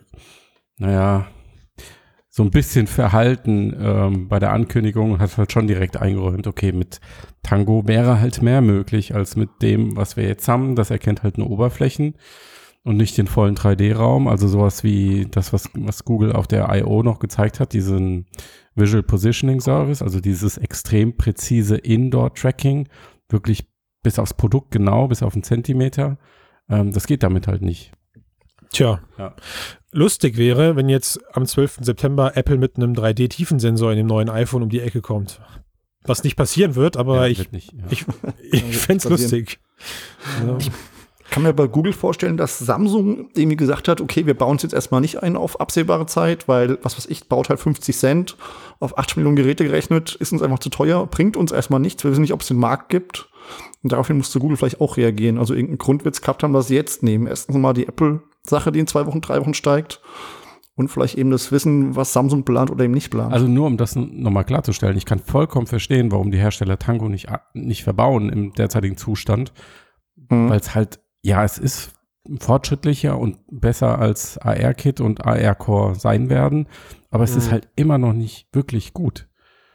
naja, 0.78 1.26
so 2.38 2.44
ein 2.44 2.50
bisschen 2.50 2.86
verhalten 2.86 3.74
ähm, 3.80 4.28
bei 4.28 4.38
der 4.38 4.52
Ankündigung 4.52 5.18
hat 5.18 5.36
halt 5.36 5.50
schon 5.50 5.66
direkt 5.66 5.96
eingeräumt, 5.96 6.46
okay, 6.46 6.70
mit 6.70 7.00
Tango 7.42 7.86
wäre 7.86 8.20
halt 8.20 8.42
mehr 8.42 8.60
möglich 8.60 9.14
als 9.14 9.34
mit 9.34 9.50
dem, 9.60 9.96
was 9.96 10.16
wir 10.16 10.24
jetzt 10.24 10.46
haben. 10.46 10.76
Das 10.76 10.90
erkennt 10.90 11.24
halt 11.24 11.36
nur 11.36 11.50
Oberflächen 11.50 12.14
und 12.84 12.96
nicht 12.96 13.18
den 13.18 13.26
vollen 13.26 13.56
3D-Raum. 13.56 14.28
Also 14.28 14.46
sowas 14.46 14.84
wie 14.84 15.26
das, 15.28 15.52
was, 15.52 15.68
was 15.74 16.04
Google 16.04 16.32
auf 16.32 16.46
der 16.46 16.68
I.O. 16.72 17.02
noch 17.02 17.18
gezeigt 17.18 17.58
hat, 17.58 17.72
diesen 17.72 18.26
Visual 18.76 19.02
Positioning 19.02 19.60
Service, 19.60 20.00
also 20.00 20.20
dieses 20.20 20.58
extrem 20.58 21.16
präzise 21.16 21.76
Indoor-Tracking, 21.76 22.88
wirklich 23.28 23.66
bis 24.04 24.18
aufs 24.18 24.34
Produkt 24.34 24.70
genau, 24.70 25.08
bis 25.08 25.24
auf 25.24 25.34
einen 25.34 25.42
Zentimeter. 25.42 26.18
Ähm, 26.68 26.92
das 26.92 27.08
geht 27.08 27.24
damit 27.24 27.48
halt 27.48 27.62
nicht. 27.62 27.92
Tja. 28.72 29.00
Ja. 29.18 29.34
Lustig 29.92 30.36
wäre, 30.36 30.76
wenn 30.76 30.88
jetzt 30.88 31.20
am 31.34 31.46
12. 31.46 31.78
September 31.80 32.36
Apple 32.36 32.58
mit 32.58 32.76
einem 32.76 32.92
3D-Tiefensensor 32.92 33.90
in 33.92 33.98
dem 33.98 34.06
neuen 34.06 34.28
iPhone 34.28 34.62
um 34.62 34.68
die 34.68 34.80
Ecke 34.80 35.00
kommt. 35.00 35.40
Was 36.04 36.24
nicht 36.24 36.36
passieren 36.36 36.74
wird, 36.74 36.96
aber 36.96 37.26
ja, 37.26 37.26
ich, 37.26 37.52
nicht, 37.52 37.72
ja. 37.72 37.84
ich, 37.90 38.04
ich, 38.52 38.68
ich 38.68 38.78
fände 38.78 38.98
es 38.98 39.10
lustig. 39.10 39.60
Ich 40.58 40.70
kann 41.30 41.42
mir 41.42 41.52
bei 41.52 41.66
Google 41.66 41.92
vorstellen, 41.92 42.38
dass 42.38 42.58
Samsung 42.58 43.30
irgendwie 43.34 43.56
gesagt 43.56 43.88
hat, 43.88 44.00
okay, 44.00 44.24
wir 44.24 44.34
bauen 44.34 44.56
es 44.56 44.62
jetzt 44.62 44.72
erstmal 44.72 45.02
nicht 45.02 45.22
ein 45.22 45.36
auf 45.36 45.60
absehbare 45.60 46.06
Zeit, 46.06 46.48
weil, 46.48 46.78
was 46.82 46.96
weiß 46.96 47.06
ich, 47.06 47.28
baut 47.28 47.50
halt 47.50 47.60
50 47.60 47.96
Cent 47.96 48.36
auf 48.80 48.96
8 48.96 49.16
Millionen 49.16 49.36
Geräte 49.36 49.64
gerechnet, 49.64 50.14
ist 50.14 50.32
uns 50.32 50.42
einfach 50.42 50.58
zu 50.58 50.70
teuer, 50.70 51.06
bringt 51.06 51.36
uns 51.36 51.52
erstmal 51.52 51.80
nichts, 51.80 52.02
wir 52.04 52.10
wissen 52.10 52.22
nicht, 52.22 52.32
ob 52.32 52.40
es 52.40 52.48
den 52.48 52.58
Markt 52.58 52.88
gibt. 52.88 53.28
Und 53.82 53.92
daraufhin 53.92 54.16
musste 54.16 54.40
Google 54.40 54.56
vielleicht 54.56 54.80
auch 54.80 54.96
reagieren. 54.96 55.38
Also 55.38 55.54
irgendeinen 55.54 55.78
Grund 55.78 56.04
wird 56.04 56.14
es 56.14 56.22
gehabt 56.22 56.42
haben, 56.42 56.52
dass 56.52 56.68
sie 56.68 56.74
jetzt 56.74 57.02
nehmen. 57.02 57.26
Erstens 57.26 57.56
mal 57.56 57.74
die 57.74 57.86
Apple-Sache, 58.48 58.72
die 58.72 58.80
in 58.80 58.86
zwei 58.86 59.06
Wochen, 59.06 59.20
drei 59.20 59.40
Wochen 59.40 59.54
steigt. 59.54 60.00
Und 60.74 60.88
vielleicht 60.88 61.18
eben 61.18 61.30
das 61.30 61.50
Wissen, 61.50 61.96
was 61.96 62.12
Samsung 62.12 62.44
plant 62.44 62.70
oder 62.70 62.84
eben 62.84 62.94
nicht 62.94 63.10
plant. 63.10 63.32
Also 63.32 63.48
nur 63.48 63.66
um 63.66 63.76
das 63.76 63.96
nochmal 63.96 64.44
klarzustellen, 64.44 64.96
ich 64.96 65.06
kann 65.06 65.18
vollkommen 65.18 65.66
verstehen, 65.66 66.12
warum 66.12 66.30
die 66.30 66.38
Hersteller 66.38 66.78
Tango 66.78 67.08
nicht, 67.08 67.26
nicht 67.52 67.82
verbauen 67.82 68.28
im 68.28 68.52
derzeitigen 68.52 68.96
Zustand, 68.96 69.52
mhm. 70.30 70.48
weil 70.48 70.60
es 70.60 70.76
halt 70.76 71.00
ja, 71.22 71.42
es 71.42 71.58
ist 71.58 71.94
fortschrittlicher 72.38 73.18
und 73.18 73.38
besser 73.50 73.98
als 73.98 74.38
AR-Kit 74.38 75.00
und 75.00 75.24
AR-Core 75.24 75.96
sein 75.96 76.30
werden, 76.30 76.68
aber 77.10 77.24
es 77.24 77.32
mhm. 77.32 77.38
ist 77.38 77.50
halt 77.50 77.68
immer 77.74 77.98
noch 77.98 78.12
nicht 78.12 78.46
wirklich 78.52 78.92
gut. 78.92 79.28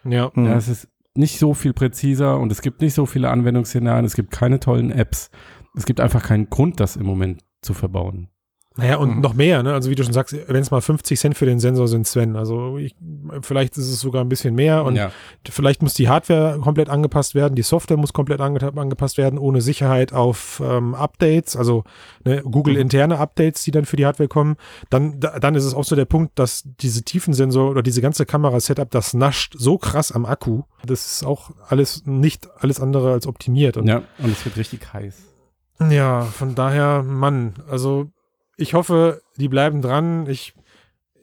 Ja. 0.06 0.32
ja. 0.34 0.56
Es 0.56 0.70
ist 0.70 0.88
nicht 1.16 1.38
so 1.38 1.54
viel 1.54 1.74
präziser 1.74 2.40
und 2.40 2.50
es 2.50 2.62
gibt 2.62 2.82
nicht 2.82 2.94
so 2.94 3.06
viele 3.06 3.30
Anwendungsszenarien, 3.30 4.06
es 4.06 4.16
gibt 4.16 4.32
keine 4.32 4.62
tollen 4.62 4.90
Apps. 4.90 5.32
Es 5.76 5.86
gibt 5.86 6.00
einfach 6.00 6.24
keinen 6.24 6.50
Grund, 6.50 6.80
das 6.80 6.96
im 6.96 7.06
Moment 7.06 7.44
zu 7.62 7.74
verbauen. 7.74 8.30
Naja, 8.76 8.98
und 8.98 9.18
mhm. 9.18 9.22
noch 9.22 9.36
mehr, 9.36 9.62
ne? 9.62 9.72
Also 9.74 9.92
wie 9.92 9.96
du 9.96 10.04
schon 10.04 10.14
sagst, 10.14 10.36
wenn 10.48 10.62
es 10.62 10.72
mal 10.72 10.82
50 10.82 11.20
Cent 11.20 11.38
für 11.38 11.46
den 11.46 11.60
Sensor 11.60 11.88
sind, 11.88 12.08
Sven. 12.08 12.36
Also 12.36 12.78
ich, 12.80 12.96
vielleicht 13.42 13.78
ist 13.78 13.88
es 13.88 14.00
sogar 14.00 14.24
ein 14.24 14.30
bisschen 14.30 14.56
mehr 14.56 14.84
und 14.84 14.96
ja. 14.96 15.12
vielleicht 15.48 15.84
muss 15.84 15.94
die 15.94 16.10
Hardware 16.10 16.58
komplett 16.60 16.90
angepasst 16.90 17.36
werden, 17.36 17.54
die 17.54 17.62
Software 17.62 17.98
muss 17.98 18.14
komplett 18.14 18.42
ange 18.42 18.60
angepasst 18.76 19.20
werden, 19.20 19.38
ohne 19.38 19.62
Sicherheit 19.62 20.12
auf 20.12 20.60
ähm, 20.66 20.96
Updates, 20.96 21.56
also 21.56 21.84
ne, 22.26 22.42
Google 22.42 22.78
interne 22.78 23.20
Updates, 23.20 23.64
die 23.64 23.70
dann 23.70 23.86
für 23.86 23.96
die 23.96 24.08
Hardware 24.08 24.28
kommen. 24.28 24.56
Dann, 24.90 25.20
da, 25.20 25.40
dann 25.40 25.54
ist 25.54 25.66
es 25.66 25.76
auch 25.76 25.84
so 25.84 25.96
der 25.96 26.06
Punkt, 26.06 26.40
dass 26.40 26.64
diese 26.66 27.04
Tiefensensor 27.04 27.70
oder 27.70 27.84
diese 27.84 28.02
ganze 28.02 28.26
Kamera-Setup, 28.26 28.90
das 28.90 29.14
nascht 29.14 29.54
so 29.56 29.78
krass 29.78 30.12
am 30.12 30.26
Akku. 30.26 30.64
Das 30.84 31.06
ist 31.06 31.26
auch 31.26 31.52
alles 31.68 32.04
nicht 32.06 32.50
alles 32.58 32.80
andere 32.80 33.12
als 33.12 33.28
optimiert. 33.28 33.78
Und 33.78 33.88
ja, 33.88 34.02
und 34.18 34.32
es 34.32 34.44
wird 34.46 34.58
richtig 34.58 34.92
heiß. 34.92 35.16
Ja, 35.90 36.22
von 36.24 36.56
daher, 36.56 37.04
Mann, 37.04 37.54
also 37.70 38.10
ich 38.58 38.74
hoffe, 38.74 39.22
die 39.38 39.48
bleiben 39.48 39.82
dran. 39.82 40.28
Ich, 40.28 40.54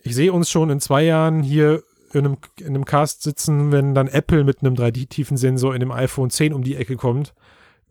ich 0.02 0.14
sehe 0.14 0.32
uns 0.32 0.50
schon 0.50 0.70
in 0.70 0.80
zwei 0.80 1.04
Jahren 1.04 1.42
hier 1.42 1.82
in 2.12 2.26
einem, 2.26 2.36
in 2.58 2.68
einem 2.68 2.84
Cast 2.84 3.22
sitzen, 3.22 3.72
wenn 3.72 3.94
dann 3.94 4.08
Apple 4.08 4.44
mit 4.44 4.62
einem 4.62 4.74
3D-Tiefensensor 4.74 5.74
in 5.74 5.80
dem 5.80 5.92
iPhone 5.92 6.30
10 6.30 6.52
um 6.52 6.62
die 6.62 6.76
Ecke 6.76 6.96
kommt. 6.96 7.34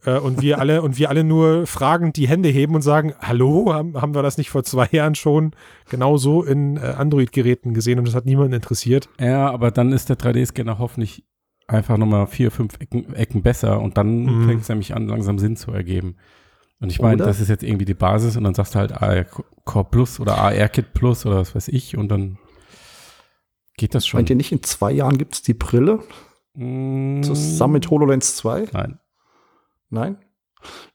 Äh, 0.06 0.20
und 0.20 0.42
wir 0.42 0.60
alle, 0.60 0.82
und 0.82 0.98
wir 0.98 1.10
alle 1.10 1.24
nur 1.24 1.68
fragend 1.68 2.18
die 2.18 2.28
Hände 2.28 2.50
heben 2.50 2.76
und 2.76 2.82
sagen, 2.82 3.14
hallo, 3.20 3.74
haben, 3.74 4.00
haben 4.02 4.16
wir 4.16 4.22
das 4.22 4.38
nicht 4.38 4.50
vor 4.50 4.64
zwei 4.64 4.88
Jahren 4.92 5.16
schon 5.16 5.52
genauso 5.90 6.44
in 6.44 6.78
äh, 6.78 6.82
Android-Geräten 6.82 7.74
gesehen 7.74 8.00
und 8.00 8.08
das 8.08 8.16
hat 8.16 8.26
niemanden 8.26 8.54
interessiert. 8.54 9.10
Ja, 9.20 9.50
aber 9.50 9.72
dann 9.72 9.92
ist 9.92 10.10
der 10.10 10.18
3D-Scanner 10.18 10.80
hoffentlich 10.80 11.24
einfach 11.68 11.98
nochmal 11.98 12.28
vier, 12.28 12.52
fünf 12.52 12.80
Ecken, 12.80 13.14
Ecken 13.14 13.42
besser 13.42 13.80
und 13.80 13.98
dann 13.98 14.24
mhm. 14.24 14.48
fängt 14.48 14.62
es 14.64 14.70
nämlich 14.70 14.96
an, 14.96 15.08
langsam 15.08 15.38
Sinn 15.38 15.56
zu 15.56 15.72
ergeben. 15.72 16.16
Und 16.82 16.92
ich 16.92 17.02
meine, 17.02 17.18
das 17.18 17.42
ist 17.42 17.50
jetzt 17.50 17.64
irgendwie 17.64 17.86
die 17.86 17.94
Basis 17.94 18.38
und 18.38 18.46
dann 18.46 18.54
sagst 18.54 18.74
du 18.74 18.80
halt 18.80 18.94
AR 18.94 19.26
Core 19.66 19.88
Plus 19.92 20.20
oder 20.20 20.38
AR 20.38 20.70
Kit 20.70 20.94
Plus 20.94 21.26
oder 21.26 21.38
was 21.38 21.54
weiß 21.54 21.68
ich 21.68 21.98
und 21.98 22.10
dann 22.10 22.38
geht 23.76 23.96
das 23.96 24.08
schon. 24.08 24.20
Meint 24.20 24.30
ihr 24.30 24.36
nicht, 24.36 24.52
in 24.52 24.64
zwei 24.64 24.92
Jahren 24.92 25.18
gibt 25.18 25.34
es 25.34 25.42
die 25.42 25.54
Brille? 25.54 26.00
Mm. 26.54 27.22
Zusammen 27.22 27.74
mit 27.74 27.90
HoloLens 27.90 28.36
2? 28.38 28.70
Nein. 28.72 29.00
Nein? 29.90 30.18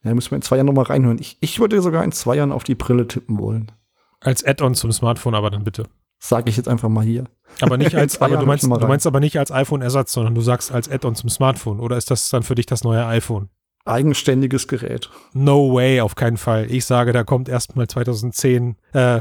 Ja, 0.02 0.14
müssen 0.14 0.30
wir 0.30 0.36
in 0.36 0.42
zwei 0.42 0.56
Jahren 0.56 0.66
nochmal 0.66 0.84
reinhören. 0.84 1.18
Ich, 1.18 1.38
ich 1.40 1.60
würde 1.60 1.80
sogar 1.80 2.04
in 2.04 2.12
zwei 2.12 2.36
Jahren 2.36 2.52
auf 2.52 2.64
die 2.64 2.74
Brille 2.74 3.06
tippen 3.06 3.38
wollen. 3.38 3.72
Als 4.20 4.44
Add-on 4.44 4.74
zum 4.74 4.92
Smartphone, 4.92 5.34
aber 5.34 5.50
dann 5.50 5.64
bitte. 5.64 5.88
Sage 6.18 6.48
ich 6.48 6.56
jetzt 6.56 6.68
einfach 6.68 6.88
mal 6.88 7.04
hier. 7.04 7.24
Aber 7.60 7.76
nicht 7.76 7.94
als, 7.96 8.20
aber 8.20 8.36
du 8.36 8.46
meinst, 8.46 8.64
du 8.64 8.68
meinst 8.68 9.06
aber 9.06 9.20
nicht 9.20 9.38
als 9.38 9.50
iPhone-Ersatz, 9.50 10.12
sondern 10.12 10.34
du 10.34 10.40
sagst 10.40 10.72
als 10.72 10.88
Add-on 10.90 11.14
zum 11.14 11.28
Smartphone. 11.28 11.80
Oder 11.80 11.96
ist 11.96 12.10
das 12.10 12.28
dann 12.30 12.42
für 12.42 12.54
dich 12.54 12.66
das 12.66 12.84
neue 12.84 13.04
iPhone? 13.06 13.50
Eigenständiges 13.84 14.66
Gerät. 14.68 15.10
No 15.34 15.72
way, 15.74 16.00
auf 16.00 16.14
keinen 16.14 16.36
Fall. 16.36 16.70
Ich 16.70 16.84
sage, 16.86 17.12
da 17.12 17.22
kommt 17.24 17.48
erstmal 17.48 17.86
2010, 17.86 18.76
äh, 18.92 19.20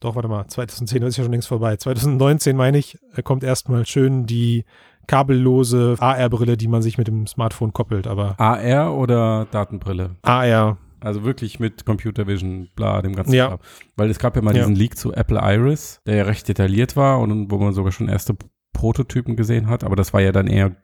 doch, 0.00 0.16
warte 0.16 0.28
mal, 0.28 0.46
2010 0.48 1.02
ist 1.02 1.16
ja 1.16 1.22
schon 1.24 1.32
längst 1.32 1.48
vorbei. 1.48 1.76
2019 1.76 2.56
meine 2.56 2.78
ich, 2.78 2.98
äh, 3.14 3.22
kommt 3.22 3.44
erstmal 3.44 3.86
schön 3.86 4.26
die 4.26 4.64
kabellose 5.06 5.96
AR-Brille, 5.98 6.56
die 6.56 6.68
man 6.68 6.82
sich 6.82 6.98
mit 6.98 7.06
dem 7.06 7.26
Smartphone 7.26 7.72
koppelt. 7.72 8.06
Aber 8.06 8.38
AR 8.40 8.94
oder 8.96 9.46
Datenbrille? 9.50 10.16
AR, 10.22 10.78
Also 11.00 11.24
wirklich 11.24 11.58
mit 11.60 11.84
Computer 11.84 12.26
Vision, 12.28 12.68
bla, 12.76 13.02
dem 13.02 13.14
ganzen 13.14 13.34
Ja. 13.34 13.48
Kram. 13.48 13.58
Weil 13.96 14.10
es 14.10 14.18
gab 14.18 14.36
ja 14.36 14.42
mal 14.42 14.54
Ja. 14.56 14.62
diesen 14.62 14.76
Leak 14.76 14.96
zu 14.96 15.12
Apple 15.12 15.40
Iris, 15.42 16.00
der 16.06 16.16
ja 16.16 16.22
recht 16.24 16.48
detailliert 16.48 16.96
war 16.96 17.18
und 17.20 17.50
wo 17.50 17.58
man 17.58 17.72
sogar 17.72 17.90
schon 17.92 18.08
erste 18.08 18.36
Prototypen 18.72 19.36
gesehen 19.36 19.68
hat, 19.68 19.84
aber 19.84 19.96
das 19.96 20.12
war 20.12 20.20
ja 20.20 20.32
dann 20.32 20.46
eher 20.46 20.74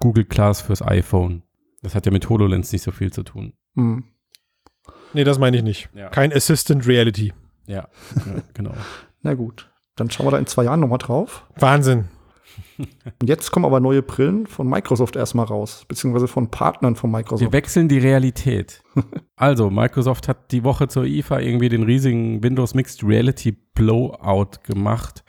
Google 0.00 0.24
Glass 0.24 0.60
fürs 0.60 0.82
iPhone. 0.82 1.42
Das 1.82 1.94
hat 1.94 2.06
ja 2.06 2.12
mit 2.12 2.28
HoloLens 2.28 2.72
nicht 2.72 2.82
so 2.82 2.90
viel 2.90 3.12
zu 3.12 3.22
tun. 3.22 3.52
Hm. 3.74 4.04
nee, 5.12 5.24
das 5.24 5.38
meine 5.38 5.56
ich 5.56 5.62
nicht. 5.62 5.88
Ja. 5.94 6.08
Kein 6.08 6.32
Assistant 6.32 6.86
Reality. 6.86 7.32
Ja, 7.66 7.88
ja 8.16 8.42
genau. 8.54 8.72
Na 9.22 9.34
gut. 9.34 9.70
Dann 9.96 10.10
schauen 10.10 10.26
wir 10.26 10.30
da 10.32 10.38
in 10.38 10.46
zwei 10.46 10.64
Jahren 10.64 10.80
nochmal 10.80 10.98
drauf. 10.98 11.46
Wahnsinn. 11.56 12.04
Und 12.78 13.28
jetzt 13.28 13.50
kommen 13.50 13.64
aber 13.64 13.80
neue 13.80 14.02
Brillen 14.02 14.46
von 14.46 14.68
Microsoft 14.68 15.16
erstmal 15.16 15.46
raus, 15.46 15.84
beziehungsweise 15.88 16.28
von 16.28 16.50
Partnern 16.50 16.96
von 16.96 17.10
Wir 17.10 17.18
Microsoft. 17.18 17.52
wechseln 17.52 17.88
die 17.88 17.98
Realität. 17.98 18.82
Also, 19.40 19.70
Microsoft 19.70 20.26
hat 20.26 20.50
die 20.50 20.64
Woche 20.64 20.88
zur 20.88 21.04
IFA 21.04 21.38
irgendwie 21.38 21.68
den 21.68 21.84
riesigen 21.84 22.42
Windows 22.42 22.74
Mixed 22.74 23.04
Reality 23.04 23.52
Blowout 23.52 24.58
gemacht. 24.64 25.22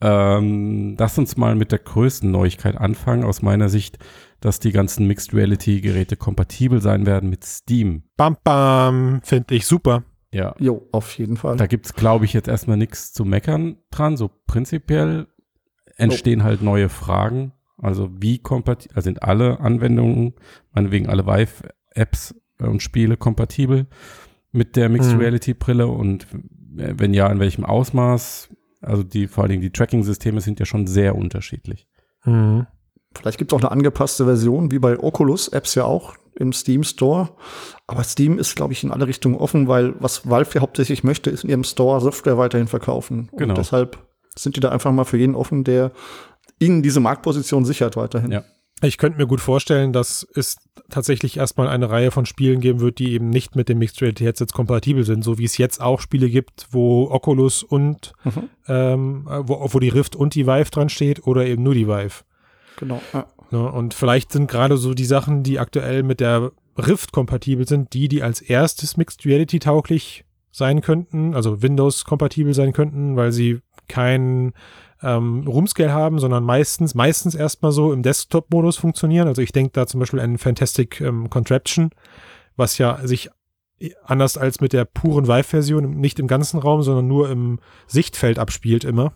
Ähm, 0.00 0.94
lass 0.96 1.18
uns 1.18 1.36
mal 1.36 1.56
mit 1.56 1.72
der 1.72 1.80
größten 1.80 2.30
Neuigkeit 2.30 2.76
anfangen, 2.76 3.24
aus 3.24 3.42
meiner 3.42 3.68
Sicht, 3.68 3.98
dass 4.40 4.58
die 4.60 4.72
ganzen 4.72 5.06
Mixed 5.06 5.34
Reality 5.34 5.80
Geräte 5.80 6.16
kompatibel 6.16 6.80
sein 6.80 7.06
werden 7.06 7.28
mit 7.30 7.44
Steam. 7.44 8.04
Bam, 8.16 8.36
bam, 8.42 9.20
finde 9.22 9.54
ich 9.54 9.66
super. 9.66 10.04
Ja, 10.32 10.54
Jo, 10.58 10.86
auf 10.92 11.18
jeden 11.18 11.36
Fall. 11.36 11.56
da 11.56 11.66
gibt's 11.66 11.94
glaube 11.94 12.24
ich, 12.24 12.32
jetzt 12.32 12.48
erstmal 12.48 12.76
nichts 12.76 13.12
zu 13.12 13.24
meckern 13.24 13.76
dran. 13.90 14.16
So 14.16 14.30
prinzipiell 14.46 15.26
entstehen 15.96 16.42
halt 16.44 16.62
neue 16.62 16.88
Fragen. 16.88 17.52
Also 17.78 18.10
wie 18.20 18.38
kompatibel, 18.38 18.94
also 18.96 19.04
sind 19.06 19.22
alle 19.22 19.60
Anwendungen, 19.60 20.34
meinetwegen 20.72 21.08
alle 21.08 21.26
Vive-Apps 21.26 22.34
und 22.60 22.82
Spiele 22.82 23.16
kompatibel 23.16 23.86
mit 24.52 24.76
der 24.76 24.88
Mixed 24.88 25.14
Mhm. 25.14 25.20
Reality 25.20 25.54
Brille 25.54 25.86
und 25.88 26.26
wenn 26.72 27.12
ja, 27.14 27.26
in 27.28 27.40
welchem 27.40 27.64
Ausmaß? 27.64 28.50
Also 28.82 29.02
die, 29.02 29.26
vor 29.26 29.42
allen 29.44 29.50
Dingen 29.50 29.62
die 29.62 29.70
Tracking-Systeme 29.72 30.40
sind 30.40 30.60
ja 30.60 30.66
schon 30.66 30.86
sehr 30.86 31.16
unterschiedlich. 31.16 31.88
Mhm. 32.24 32.66
Vielleicht 33.16 33.38
gibt 33.38 33.52
es 33.52 33.56
auch 33.56 33.62
eine 33.62 33.70
angepasste 33.72 34.24
Version, 34.24 34.70
wie 34.70 34.78
bei 34.78 34.98
Oculus-Apps 34.98 35.74
ja 35.74 35.84
auch 35.84 36.14
im 36.36 36.52
Steam 36.52 36.84
Store. 36.84 37.30
Aber 37.86 38.04
Steam 38.04 38.38
ist, 38.38 38.54
glaube 38.54 38.72
ich, 38.72 38.84
in 38.84 38.92
alle 38.92 39.06
Richtungen 39.06 39.34
offen, 39.34 39.68
weil 39.68 39.94
was 39.98 40.28
Valve 40.28 40.54
ja 40.54 40.60
hauptsächlich 40.60 41.02
möchte, 41.04 41.28
ist 41.30 41.44
in 41.44 41.50
ihrem 41.50 41.64
Store 41.64 42.00
Software 42.00 42.38
weiterhin 42.38 42.68
verkaufen. 42.68 43.28
Genau. 43.32 43.52
Und 43.52 43.58
deshalb 43.58 43.98
sind 44.36 44.56
die 44.56 44.60
da 44.60 44.70
einfach 44.70 44.92
mal 44.92 45.04
für 45.04 45.18
jeden 45.18 45.34
offen, 45.34 45.64
der 45.64 45.90
ihnen 46.60 46.82
diese 46.82 47.00
Marktposition 47.00 47.64
sichert 47.64 47.96
weiterhin. 47.96 48.30
Ja. 48.30 48.44
Ich 48.82 48.96
könnte 48.96 49.18
mir 49.18 49.26
gut 49.26 49.40
vorstellen, 49.42 49.92
dass 49.92 50.26
es 50.34 50.56
tatsächlich 50.88 51.36
erstmal 51.36 51.68
eine 51.68 51.90
Reihe 51.90 52.10
von 52.10 52.24
Spielen 52.24 52.60
geben 52.60 52.80
wird, 52.80 52.98
die 52.98 53.12
eben 53.12 53.28
nicht 53.28 53.54
mit 53.54 53.68
dem 53.68 53.78
Mixed 53.78 54.00
Reality 54.00 54.24
Headsets 54.24 54.54
kompatibel 54.54 55.04
sind, 55.04 55.22
so 55.22 55.36
wie 55.36 55.44
es 55.44 55.58
jetzt 55.58 55.82
auch 55.82 56.00
Spiele 56.00 56.30
gibt, 56.30 56.68
wo 56.70 57.10
Oculus 57.10 57.62
und 57.62 58.12
Mhm. 58.24 58.48
ähm, 58.68 59.28
wo, 59.42 59.68
wo 59.70 59.78
die 59.80 59.90
Rift 59.90 60.16
und 60.16 60.34
die 60.34 60.46
Vive 60.46 60.70
dran 60.70 60.88
steht 60.88 61.26
oder 61.26 61.44
eben 61.44 61.62
nur 61.62 61.74
die 61.74 61.88
Vive. 61.88 62.24
Genau. 62.80 63.00
Ja. 63.12 63.26
Ne? 63.50 63.70
Und 63.70 63.94
vielleicht 63.94 64.32
sind 64.32 64.50
gerade 64.50 64.76
so 64.76 64.94
die 64.94 65.04
Sachen, 65.04 65.42
die 65.42 65.58
aktuell 65.58 66.02
mit 66.02 66.20
der 66.20 66.50
Rift 66.76 67.12
kompatibel 67.12 67.68
sind, 67.68 67.92
die, 67.92 68.08
die 68.08 68.22
als 68.22 68.40
erstes 68.40 68.96
Mixed 68.96 69.24
Reality 69.24 69.58
tauglich 69.58 70.24
sein 70.50 70.80
könnten, 70.80 71.34
also 71.34 71.62
Windows 71.62 72.04
kompatibel 72.04 72.54
sein 72.54 72.72
könnten, 72.72 73.16
weil 73.16 73.30
sie 73.30 73.60
kein 73.86 74.52
ähm, 75.02 75.46
Roomscale 75.46 75.92
haben, 75.92 76.18
sondern 76.18 76.42
meistens, 76.42 76.94
meistens 76.94 77.34
erstmal 77.34 77.72
so 77.72 77.92
im 77.92 78.02
Desktop-Modus 78.02 78.76
funktionieren. 78.76 79.28
Also 79.28 79.42
ich 79.42 79.52
denke 79.52 79.72
da 79.72 79.86
zum 79.86 80.00
Beispiel 80.00 80.20
an 80.20 80.38
Fantastic 80.38 81.00
ähm, 81.00 81.30
Contraption, 81.30 81.90
was 82.56 82.78
ja 82.78 83.06
sich 83.06 83.30
anders 84.04 84.36
als 84.36 84.60
mit 84.60 84.72
der 84.72 84.84
puren 84.84 85.26
Vive-Version 85.26 85.90
nicht 85.98 86.18
im 86.18 86.26
ganzen 86.26 86.58
Raum, 86.58 86.82
sondern 86.82 87.06
nur 87.06 87.30
im 87.30 87.60
Sichtfeld 87.86 88.38
abspielt 88.38 88.84
immer. 88.84 89.12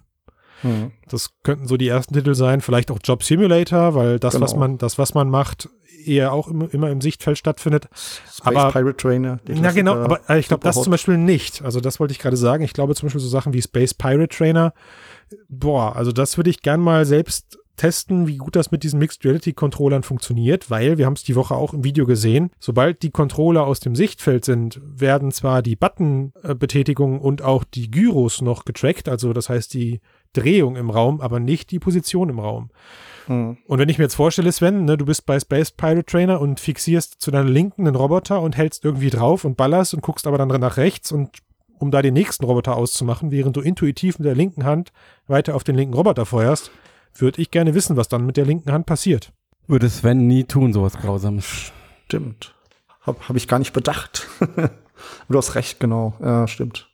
Mhm. 0.63 0.93
Das 1.09 1.31
könnten 1.43 1.67
so 1.67 1.77
die 1.77 1.89
ersten 1.89 2.15
Titel 2.15 2.35
sein, 2.35 2.61
vielleicht 2.61 2.91
auch 2.91 2.99
Job 3.03 3.23
Simulator, 3.23 3.95
weil 3.95 4.19
das, 4.19 4.41
was 4.41 4.53
Genau. 4.53 4.61
man, 4.61 4.79
das, 4.79 4.99
was 4.99 5.15
man 5.15 5.29
macht, 5.29 5.69
eher 6.07 6.33
auch 6.33 6.49
immer, 6.49 6.73
immer 6.73 6.91
im 6.91 7.01
Sichtfeld 7.01 7.39
stattfindet. 7.39 7.89
Space 7.95 8.41
Aber- 8.45 8.71
Pirate 8.73 8.97
Trainer. 8.97 9.41
Ja, 9.49 9.71
genau, 9.73 9.95
aber 9.95 10.21
äh, 10.29 10.39
ich 10.39 10.49
glaube, 10.49 10.63
das 10.63 10.83
zum 10.83 10.91
Beispiel 10.91 11.17
nicht. 11.17 11.63
Also 11.63 11.81
das 11.81 11.99
wollte 12.01 12.13
ich 12.13 12.19
gerade 12.19 12.37
sagen. 12.37 12.63
Ich 12.65 12.73
glaube 12.75 12.95
zum 12.95 13.07
Beispiel 13.07 13.21
so 13.23 13.29
Sachen 13.29 13.53
wie 13.55 13.63
Space 13.63 13.95
Pirate 13.95 14.29
Trainer, 14.29 14.75
boah, 15.49 15.97
also 15.97 16.13
das 16.13 16.37
würde 16.37 16.51
ich 16.51 16.61
gern 16.63 16.81
mal 16.81 17.05
selbst 17.07 17.59
testen, 17.77 18.27
wie 18.27 18.37
gut 18.37 18.57
das 18.57 18.71
mit 18.71 18.83
diesen 18.83 18.99
Mixed 18.99 19.25
Reality 19.25 19.53
Controllern 19.53 20.03
funktioniert, 20.03 20.71
weil 20.71 20.99
wir 20.99 21.07
haben 21.07 21.15
es 21.15 21.25
die 21.25 21.37
Woche 21.37 21.55
auch 21.55 21.75
im 21.75 21.85
Video 21.85 22.07
gesehen. 22.07 22.51
Sobald 22.59 23.03
die 23.03 23.11
Controller 23.11 23.67
aus 23.67 23.81
dem 23.81 23.95
Sichtfeld 23.95 24.45
sind, 24.45 24.81
werden 24.83 25.33
zwar 25.33 25.63
die 25.63 25.77
Button-Betätigungen 25.77 27.21
und 27.21 27.43
auch 27.43 27.65
die 27.65 27.91
Gyros 27.91 28.43
noch 28.43 28.65
getrackt, 28.65 29.09
also 29.09 29.33
das 29.33 29.49
heißt 29.49 29.75
die 29.75 30.01
Drehung 30.33 30.77
im 30.77 30.91
Raum, 30.91 31.21
aber 31.21 31.41
nicht 31.41 31.71
die 31.71 31.79
Position 31.79 32.29
im 32.29 32.39
Raum. 32.39 32.71
Mhm. 33.29 33.59
Und 33.67 33.79
wenn 33.79 33.89
ich 33.89 33.99
mir 33.99 34.05
jetzt 34.05 34.17
vorstelle, 34.17 34.53
Sven, 34.53 34.85
ne, 34.85 34.97
du 34.97 35.07
bist 35.07 35.27
bei 35.27 35.39
Space 35.41 35.71
Pirate 35.71 36.05
Trainer 36.05 36.41
und 36.41 36.61
fixierst 36.61 37.21
zu 37.21 37.31
deiner 37.31 37.49
Linken 37.49 37.87
einen 37.87 37.97
Roboter 37.97 38.41
und 38.41 38.57
hältst 38.57 38.85
irgendwie 38.85 39.11
drauf 39.11 39.45
und 39.45 39.57
ballerst 39.57 39.95
und 39.95 40.03
guckst 40.03 40.27
aber 40.27 40.39
dann 40.39 40.49
nach 40.49 40.77
rechts 40.77 41.13
und 41.13 41.31
um 41.79 41.91
da 41.91 42.03
den 42.03 42.15
nächsten 42.15 42.45
Roboter 42.45 42.77
auszumachen, 42.77 43.31
während 43.31 43.57
du 43.57 43.61
intuitiv 43.61 44.19
mit 44.19 44.27
der 44.27 44.35
linken 44.35 44.65
Hand 44.65 44.93
weiter 45.27 45.55
auf 45.55 45.65
den 45.65 45.75
linken 45.75 45.95
Roboter 45.95 46.25
feuerst, 46.25 46.71
würde 47.15 47.41
ich 47.41 47.51
gerne 47.51 47.75
wissen, 47.75 47.97
was 47.97 48.09
dann 48.09 48.27
mit 48.27 48.37
der 48.37 48.47
linken 48.47 48.73
Hand 48.73 48.87
passiert. 48.87 49.33
Würde 49.67 49.89
Sven 49.89 50.27
nie 50.27 50.45
tun, 50.45 50.73
sowas 50.73 50.95
Grausames. 50.95 51.73
Stimmt. 52.07 52.55
Hab, 53.01 53.29
hab 53.29 53.37
ich 53.37 53.49
gar 53.49 53.59
nicht 53.59 53.73
bedacht. 53.73 54.27
du 55.29 55.39
hast 55.39 55.55
recht, 55.55 55.81
genau. 55.81 56.15
Ja, 56.21 56.47
stimmt. 56.47 56.91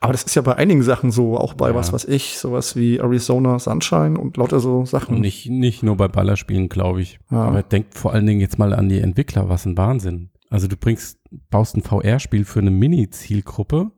Aber 0.00 0.12
das 0.12 0.22
ist 0.22 0.34
ja 0.34 0.42
bei 0.42 0.56
einigen 0.56 0.82
Sachen 0.82 1.10
so, 1.10 1.36
auch 1.36 1.52
bei 1.54 1.68
Ja. 1.70 1.74
was 1.74 1.92
weiß 1.92 2.06
ich, 2.06 2.38
sowas 2.38 2.76
wie 2.76 2.98
Arizona 2.98 3.58
Sunshine 3.58 4.18
und 4.18 4.36
lauter 4.38 4.60
so 4.60 4.86
Sachen. 4.86 5.20
Nicht, 5.20 5.50
nicht 5.50 5.82
nur 5.82 5.96
bei 5.96 6.08
Ballerspielen, 6.08 6.68
glaube 6.70 7.02
ich. 7.02 7.18
Ja. 7.30 7.44
Aber 7.44 7.62
denkt 7.62 7.94
vor 7.94 8.12
allen 8.14 8.26
Dingen 8.26 8.40
jetzt 8.40 8.58
mal 8.58 8.72
an 8.72 8.88
die 8.88 9.00
Entwickler, 9.00 9.48
was 9.48 9.66
ein 9.66 9.76
Wahnsinn. 9.76 10.30
Also 10.48 10.66
du 10.66 10.76
bringst, 10.76 11.18
baust 11.50 11.76
ein 11.76 11.82
VR-Spiel 11.82 12.44
für 12.44 12.60
eine 12.60 12.70
Mini-Zielgruppe, 12.70 13.90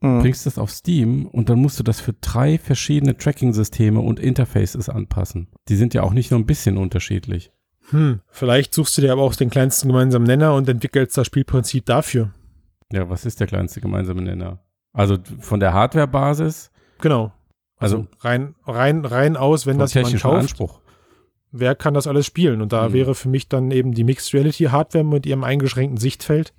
Mhm. 0.00 0.20
bringst 0.20 0.46
das 0.46 0.58
auf 0.58 0.70
Steam 0.70 1.26
und 1.26 1.48
dann 1.48 1.58
musst 1.58 1.78
du 1.78 1.82
das 1.82 2.00
für 2.00 2.12
drei 2.12 2.56
verschiedene 2.58 3.16
Tracking-Systeme 3.16 3.98
und 4.00 4.20
Interfaces 4.20 4.88
anpassen. 4.88 5.48
Die 5.68 5.74
sind 5.76 5.92
ja 5.94 6.02
auch 6.04 6.12
nicht 6.12 6.30
nur 6.30 6.38
ein 6.38 6.46
bisschen 6.46 6.76
unterschiedlich. 6.76 7.50
Hm, 7.90 8.20
vielleicht 8.28 8.74
suchst 8.74 8.96
du 8.96 9.02
dir 9.02 9.12
aber 9.12 9.22
auch 9.22 9.34
den 9.34 9.50
kleinsten 9.50 9.88
gemeinsamen 9.88 10.26
Nenner 10.26 10.54
und 10.54 10.68
entwickelst 10.68 11.16
das 11.18 11.26
Spielprinzip 11.26 11.84
dafür. 11.86 12.30
Ja, 12.92 13.08
was 13.10 13.24
ist 13.24 13.40
der 13.40 13.46
kleinste 13.48 13.80
gemeinsame 13.80 14.22
Nenner? 14.22 14.60
Also 14.92 15.16
von 15.40 15.58
der 15.60 15.72
Hardware-Basis, 15.72 16.70
Genau. 17.00 17.32
Also 17.80 17.98
also 17.98 18.08
rein, 18.20 18.54
rein, 18.66 19.04
rein 19.04 19.36
aus, 19.36 19.64
wenn 19.66 19.78
das 19.78 19.94
jemand 19.94 20.20
kauft. 20.20 20.40
Anspruch. 20.40 20.80
wer 21.52 21.74
kann 21.76 21.94
das 21.94 22.06
alles 22.08 22.26
spielen? 22.26 22.60
Und 22.60 22.72
da 22.72 22.88
Mhm. 22.88 22.92
wäre 22.92 23.14
für 23.14 23.28
mich 23.28 23.48
dann 23.48 23.70
eben 23.70 23.92
die 23.92 24.04
Mixed 24.04 24.34
Reality 24.34 24.64
Hardware 24.64 25.04
mit 25.04 25.26
ihrem 25.26 25.44
eingeschränkten 25.44 25.96
Sichtfeld 25.98 26.52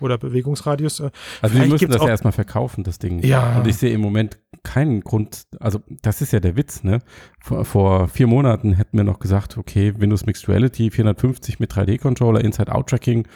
oder 0.00 0.18
Bewegungsradius. 0.18 1.00
äh, 1.00 1.10
Also 1.40 1.54
die 1.54 1.60
Vielleicht 1.60 1.72
müssen 1.72 1.90
das 1.90 2.02
ja 2.02 2.08
erstmal 2.08 2.32
verkaufen, 2.32 2.84
das 2.84 2.98
Ding. 2.98 3.22
Ja. 3.24 3.58
Und 3.58 3.66
ich 3.66 3.76
sehe 3.76 3.92
im 3.92 4.00
Moment 4.00 4.38
keinen 4.62 5.00
Grund, 5.02 5.46
also 5.60 5.80
das 6.02 6.20
ist 6.22 6.32
ja 6.32 6.40
der 6.40 6.56
Witz, 6.56 6.82
ne? 6.84 7.00
Vor, 7.40 7.64
vor 7.64 8.08
vier 8.08 8.26
Monaten 8.26 8.72
hätten 8.72 8.96
wir 8.96 9.04
noch 9.04 9.18
gesagt, 9.18 9.56
okay, 9.58 9.94
Windows 9.96 10.26
Mixed 10.26 10.48
Reality 10.48 10.90
450 10.90 11.60
mit 11.60 11.72
3D-Controller, 11.72 12.40
Inside-Out-Tracking, 12.42 13.26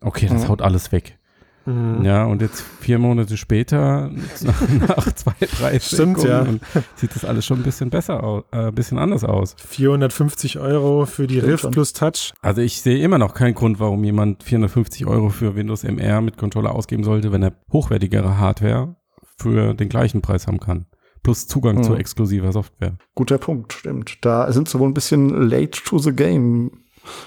okay, 0.00 0.26
das 0.26 0.44
Mhm. 0.44 0.48
haut 0.48 0.62
alles 0.62 0.92
weg. 0.92 1.18
Mhm. 1.66 2.04
Ja, 2.04 2.24
und 2.26 2.42
jetzt 2.42 2.62
vier 2.80 2.98
Monate 2.98 3.36
später, 3.36 4.10
nach, 4.42 4.68
nach 4.88 5.12
zwei, 5.14 5.32
drei 5.58 5.78
Stimmt, 5.80 6.20
Sekunden, 6.20 6.60
sieht 6.96 7.14
das 7.14 7.24
alles 7.24 7.46
schon 7.46 7.60
ein 7.60 7.62
bisschen 7.62 7.90
besser 7.90 8.22
aus, 8.22 8.44
äh, 8.52 8.66
ein 8.68 8.74
bisschen 8.74 8.98
anders 8.98 9.24
aus. 9.24 9.56
450 9.66 10.58
Euro 10.58 11.06
für 11.06 11.26
die 11.26 11.36
Stimmt 11.38 11.52
Rift 11.52 11.62
schon. 11.62 11.70
plus 11.72 11.92
Touch. 11.92 12.32
Also 12.42 12.60
ich 12.60 12.80
sehe 12.82 12.98
immer 12.98 13.18
noch 13.18 13.34
keinen 13.34 13.54
Grund, 13.54 13.80
warum 13.80 14.04
jemand 14.04 14.42
450 14.42 15.06
Euro 15.06 15.30
für 15.30 15.56
Windows 15.56 15.84
MR 15.84 16.20
mit 16.20 16.36
Controller 16.36 16.74
ausgeben 16.74 17.04
sollte, 17.04 17.32
wenn 17.32 17.42
er 17.42 17.52
hochwertigere 17.72 18.38
Hardware 18.38 18.96
für 19.38 19.74
den 19.74 19.88
gleichen 19.88 20.22
Preis 20.22 20.46
haben 20.46 20.60
kann. 20.60 20.86
Plus 21.22 21.46
Zugang 21.46 21.76
Mhm. 21.78 21.82
zu 21.84 21.94
exklusiver 21.94 22.52
Software. 22.52 22.98
Guter 23.14 23.38
Punkt, 23.38 23.72
stimmt. 23.72 24.18
Da 24.20 24.52
sind 24.52 24.68
sie 24.68 24.78
wohl 24.78 24.88
ein 24.90 24.94
bisschen 24.94 25.48
late 25.48 25.80
to 25.84 25.98
the 25.98 26.12
game. 26.12 26.70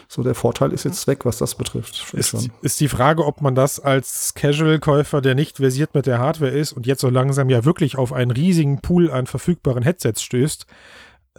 So 0.08 0.24
der 0.24 0.36
Vorteil 0.36 0.72
ist 0.72 0.84
jetzt 0.84 1.08
weg, 1.08 1.26
was 1.26 1.38
das 1.38 1.56
betrifft. 1.56 2.14
Ist, 2.14 2.50
ist 2.62 2.80
die 2.80 2.88
Frage, 2.88 3.26
ob 3.26 3.42
man 3.42 3.56
das 3.56 3.80
als 3.80 4.34
Casual-Käufer, 4.34 5.22
der 5.22 5.36
nicht 5.36 5.58
versiert 5.58 5.94
mit 5.94 6.06
der 6.06 6.20
Hardware 6.20 6.52
ist 6.52 6.74
und 6.74 6.86
jetzt 6.86 7.02
so 7.02 7.10
langsam 7.10 7.50
ja 7.50 7.66
wirklich 7.66 7.98
auf 7.98 8.14
einen 8.14 8.32
riesigen 8.32 8.82
Pool 8.82 9.12
an 9.12 9.28
verfügbaren 9.28 9.84
Headsets 9.84 10.22
stößt, 10.22 10.66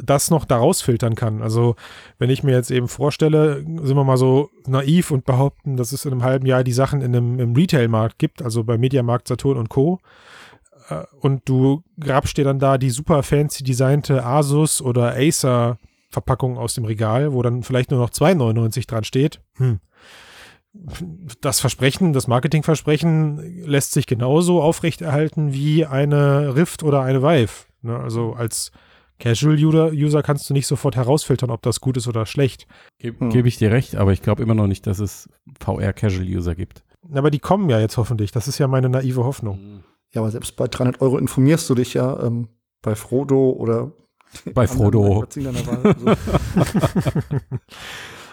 das 0.01 0.31
noch 0.31 0.45
daraus 0.45 0.81
filtern 0.81 1.15
kann. 1.15 1.43
Also 1.43 1.77
wenn 2.19 2.31
ich 2.31 2.43
mir 2.43 2.53
jetzt 2.53 2.71
eben 2.71 2.89
vorstelle, 2.89 3.57
sind 3.57 3.97
wir 3.97 4.05
mal 4.05 4.17
so 4.17 4.51
naiv 4.67 5.11
und 5.11 5.25
behaupten, 5.25 5.77
dass 5.77 5.93
es 5.93 6.05
in 6.05 6.13
einem 6.13 6.23
halben 6.23 6.47
Jahr 6.47 6.65
die 6.65 6.73
Sachen 6.73 7.01
in 7.03 7.15
einem, 7.15 7.39
im 7.39 7.55
Retail-Markt 7.55 8.19
gibt, 8.19 8.43
also 8.43 8.65
bei 8.65 8.79
Mediamarkt, 8.79 9.29
Saturn 9.29 9.59
und 9.59 9.69
Co. 9.69 9.99
Äh, 10.89 11.05
und 11.21 11.49
du 11.49 11.83
grabst 12.01 12.37
dir 12.37 12.45
dann 12.45 12.59
da 12.59 12.79
die 12.79 12.91
super 12.91 13.23
fancy 13.23 13.65
designte 13.65 14.25
Asus 14.25 14.81
oder 14.81 15.15
Acer 15.17 15.79
Verpackung 16.09 16.57
aus 16.57 16.75
dem 16.75 16.85
Regal, 16.85 17.33
wo 17.33 17.43
dann 17.43 17.63
vielleicht 17.63 17.91
nur 17.91 18.01
noch 18.01 18.11
2,99 18.11 18.87
dran 18.87 19.05
steht. 19.05 19.41
Hm. 19.57 19.81
Das 21.41 21.61
Versprechen, 21.61 22.13
das 22.13 22.29
Marketingversprechen 22.29 23.65
lässt 23.65 23.93
sich 23.93 24.07
genauso 24.07 24.63
aufrechterhalten 24.63 25.53
wie 25.53 25.87
eine 25.87 26.55
Rift 26.55 26.83
oder 26.83 27.03
eine 27.03 27.23
Vive. 27.23 27.67
Ne? 27.83 27.99
Also 27.99 28.35
als 28.35 28.71
Casual-User 29.19 30.23
kannst 30.23 30.49
du 30.49 30.55
nicht 30.55 30.67
sofort 30.67 30.95
herausfiltern, 30.97 31.51
ob 31.51 31.63
das 31.63 31.81
gut 31.81 31.97
ist 31.97 32.07
oder 32.07 32.27
schlecht. 32.27 32.67
Gebe 32.99 33.21
hm. 33.21 33.31
geb 33.31 33.47
ich 33.47 33.59
dir 33.59 33.71
recht, 33.71 33.97
aber 33.97 34.13
ich 34.13 34.23
glaube 34.23 34.43
immer 34.43 34.55
noch 34.55 34.67
nicht, 34.67 34.87
dass 34.87 34.99
es 34.99 35.29
VR-Casual-User 35.61 36.55
gibt. 36.55 36.85
Aber 37.13 37.31
die 37.31 37.39
kommen 37.39 37.69
ja 37.71 37.81
jetzt 37.81 37.97
hoffentlich. 37.97 38.33
Das 38.33 38.49
ist 38.49 38.59
ja 38.59 38.69
meine 38.69 38.89
naive 38.89 39.25
Hoffnung. 39.25 39.59
Hm. 39.59 39.85
Ja, 40.13 40.23
aber 40.23 40.31
selbst 40.31 40.57
bei 40.57 40.69
300 40.69 41.01
Euro 41.01 41.19
informierst 41.19 41.69
du 41.69 41.75
dich 41.75 41.95
ja 41.95 42.23
ähm, 42.23 42.49
bei 42.81 42.95
Frodo 42.95 43.51
oder 43.51 43.93
bei 44.55 44.67
Frodo. 44.67 45.25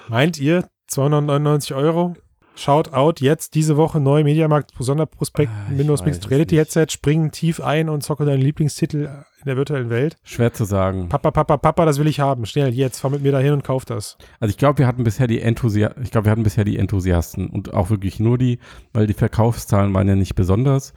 Meint 0.09 0.39
ihr 0.39 0.67
299 0.87 1.73
Euro? 1.73 2.15
Shout 2.57 2.93
out 2.93 3.19
jetzt 3.19 3.53
diese 3.55 3.75
Woche 3.75 3.99
neu 3.99 4.23
Mediamarkt 4.23 4.71
Sonderprospekt 4.79 5.51
ah, 5.53 5.77
Windows 5.77 6.05
Mixed 6.05 6.29
Reality 6.29 6.55
Headset, 6.55 6.87
springen 6.89 7.31
tief 7.31 7.59
ein 7.59 7.89
und 7.89 8.01
zocke 8.01 8.23
deinen 8.23 8.41
Lieblingstitel 8.41 9.09
in 9.39 9.45
der 9.45 9.57
virtuellen 9.57 9.89
Welt. 9.89 10.15
Schwer 10.23 10.53
zu 10.53 10.63
sagen. 10.63 11.09
Papa, 11.09 11.31
Papa, 11.31 11.57
Papa, 11.57 11.85
das 11.85 11.99
will 11.99 12.07
ich 12.07 12.21
haben. 12.21 12.45
Schnell, 12.45 12.73
jetzt, 12.73 12.99
fahr 12.99 13.11
mit 13.11 13.23
mir 13.23 13.33
dahin 13.33 13.51
und 13.51 13.63
kauf 13.65 13.83
das. 13.83 14.17
Also 14.39 14.51
ich 14.51 14.57
glaube, 14.57 14.79
wir 14.79 14.87
hatten 14.87 15.03
bisher 15.03 15.27
die 15.27 15.41
Enthusiasten, 15.41 16.01
ich 16.03 16.11
glaube, 16.11 16.25
wir 16.25 16.31
hatten 16.31 16.43
bisher 16.43 16.63
die 16.63 16.77
Enthusiasten 16.77 17.47
und 17.47 17.73
auch 17.73 17.89
wirklich 17.89 18.21
nur 18.21 18.37
die, 18.37 18.59
weil 18.93 19.05
die 19.05 19.13
Verkaufszahlen 19.13 19.93
waren 19.93 20.07
ja 20.07 20.15
nicht 20.15 20.35
besonders 20.35 20.93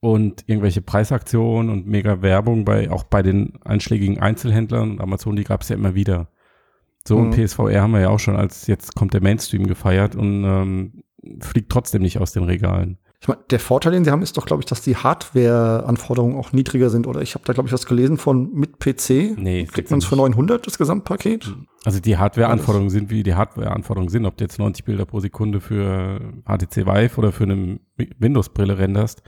und 0.00 0.44
irgendwelche 0.46 0.82
Preisaktionen 0.82 1.70
und 1.70 1.86
mega 1.86 2.22
Werbung 2.22 2.64
bei, 2.64 2.90
auch 2.90 3.04
bei 3.04 3.22
den 3.22 3.58
einschlägigen 3.64 4.18
Einzelhändlern 4.18 4.92
und 4.92 5.00
Amazon, 5.00 5.36
die 5.36 5.44
gab 5.44 5.62
es 5.62 5.68
ja 5.68 5.76
immer 5.76 5.94
wieder. 5.94 6.28
So 7.06 7.18
mhm. 7.18 7.26
und 7.26 7.30
PSVR 7.32 7.82
haben 7.82 7.92
wir 7.92 8.00
ja 8.00 8.10
auch 8.10 8.20
schon 8.20 8.36
als 8.36 8.66
jetzt 8.66 8.94
kommt 8.94 9.14
der 9.14 9.22
Mainstream 9.22 9.66
gefeiert 9.66 10.14
und 10.14 10.44
ähm, 10.44 11.02
fliegt 11.40 11.70
trotzdem 11.70 12.02
nicht 12.02 12.18
aus 12.18 12.32
den 12.32 12.44
Regalen. 12.44 12.98
Ich 13.20 13.26
meine, 13.26 13.40
der 13.50 13.58
Vorteil, 13.58 13.92
den 13.92 14.04
sie 14.04 14.12
haben, 14.12 14.22
ist 14.22 14.36
doch, 14.36 14.46
glaube 14.46 14.62
ich, 14.62 14.66
dass 14.66 14.80
die 14.80 14.94
Hardware-Anforderungen 14.94 16.36
auch 16.36 16.52
niedriger 16.52 16.88
sind. 16.88 17.08
Oder 17.08 17.20
ich 17.20 17.34
habe 17.34 17.44
da, 17.44 17.52
glaube 17.52 17.66
ich, 17.66 17.72
was 17.72 17.84
gelesen 17.84 18.16
von 18.16 18.52
mit 18.52 18.78
PC. 18.78 19.36
Nee. 19.36 19.64
Kriegt 19.64 19.90
man 19.90 19.98
es 19.98 20.04
für 20.04 20.14
900, 20.14 20.64
das 20.64 20.78
Gesamtpaket? 20.78 21.52
Also 21.84 21.98
die 21.98 22.16
Hardware-Anforderungen 22.16 22.90
sind, 22.90 23.10
wie 23.10 23.24
die 23.24 23.34
Hardware-Anforderungen 23.34 24.08
sind. 24.08 24.24
Ob 24.24 24.36
du 24.36 24.44
jetzt 24.44 24.60
90 24.60 24.84
Bilder 24.84 25.04
pro 25.04 25.18
Sekunde 25.18 25.60
für 25.60 26.20
HTC 26.44 26.86
Vive 26.86 27.18
oder 27.18 27.32
für 27.32 27.42
eine 27.42 27.80
Windows-Brille 27.96 28.78
renderst, 28.78 29.22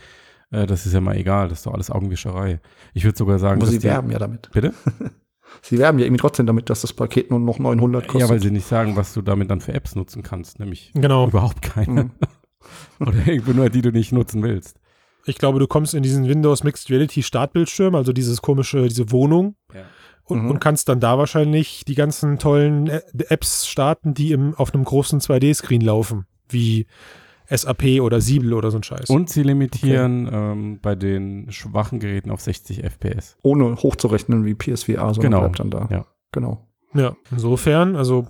äh, 0.50 0.66
das 0.66 0.86
ist 0.86 0.92
ja 0.92 1.00
mal 1.00 1.16
egal. 1.16 1.48
Das 1.48 1.58
ist 1.58 1.66
doch 1.66 1.74
alles 1.74 1.90
Augenwischerei. 1.90 2.60
Ich 2.94 3.04
würde 3.04 3.16
sogar 3.16 3.38
sagen, 3.38 3.60
Aber 3.60 3.70
sie 3.70 3.82
werben 3.82 4.10
ja 4.10 4.18
damit. 4.18 4.50
Bitte? 4.52 4.74
Sie 5.62 5.78
werben 5.78 5.98
ja 5.98 6.04
irgendwie 6.04 6.20
trotzdem 6.20 6.46
damit, 6.46 6.70
dass 6.70 6.82
das 6.82 6.92
Paket 6.92 7.30
nur 7.30 7.40
noch 7.40 7.58
900 7.58 8.06
kostet. 8.06 8.20
Ja, 8.20 8.28
weil 8.28 8.40
sie 8.40 8.52
nicht 8.52 8.66
sagen, 8.66 8.94
was 8.96 9.12
du 9.14 9.20
damit 9.20 9.50
dann 9.50 9.60
für 9.60 9.74
Apps 9.74 9.96
nutzen 9.96 10.22
kannst, 10.22 10.60
nämlich 10.60 10.92
genau. 10.94 11.26
überhaupt 11.26 11.60
keine. 11.60 12.04
Mhm. 12.04 12.10
Oder 13.00 13.26
irgendwo 13.26 13.52
nur 13.52 13.68
die 13.68 13.82
du 13.82 13.90
nicht 13.90 14.12
nutzen 14.12 14.42
willst. 14.42 14.78
Ich 15.24 15.38
glaube, 15.38 15.58
du 15.58 15.66
kommst 15.66 15.94
in 15.94 16.02
diesen 16.02 16.28
Windows 16.28 16.64
Mixed 16.64 16.88
Reality 16.90 17.22
Startbildschirm, 17.22 17.94
also 17.94 18.12
dieses 18.12 18.42
komische, 18.42 18.86
diese 18.88 19.10
Wohnung. 19.10 19.56
Ja. 19.74 19.82
Und, 20.24 20.44
mhm. 20.44 20.50
und, 20.50 20.60
kannst 20.60 20.88
dann 20.88 21.00
da 21.00 21.18
wahrscheinlich 21.18 21.84
die 21.84 21.94
ganzen 21.94 22.38
tollen 22.38 22.88
Apps 22.88 23.66
starten, 23.66 24.14
die 24.14 24.32
im, 24.32 24.54
auf 24.54 24.72
einem 24.72 24.84
großen 24.84 25.20
2D-Screen 25.20 25.80
laufen. 25.80 26.26
Wie 26.48 26.86
SAP 27.50 28.00
oder 28.00 28.20
Siebel 28.20 28.52
oder 28.54 28.70
so 28.70 28.78
ein 28.78 28.82
Scheiß. 28.82 29.10
Und 29.10 29.28
sie 29.28 29.42
limitieren 29.42 30.26
okay. 30.26 30.36
ähm, 30.36 30.78
bei 30.80 30.94
den 30.94 31.50
schwachen 31.50 31.98
Geräten 31.98 32.30
auf 32.30 32.40
60 32.40 32.84
FPS. 32.84 33.36
Ohne 33.42 33.76
hochzurechnen 33.76 34.44
wie 34.44 34.54
PSVR, 34.54 35.14
sondern 35.14 35.22
genau. 35.22 35.40
bleibt 35.40 35.60
dann 35.60 35.70
da. 35.70 35.88
Ja. 35.90 36.06
Genau. 36.32 36.66
Ja, 36.94 37.16
insofern, 37.30 37.96
also 37.96 38.26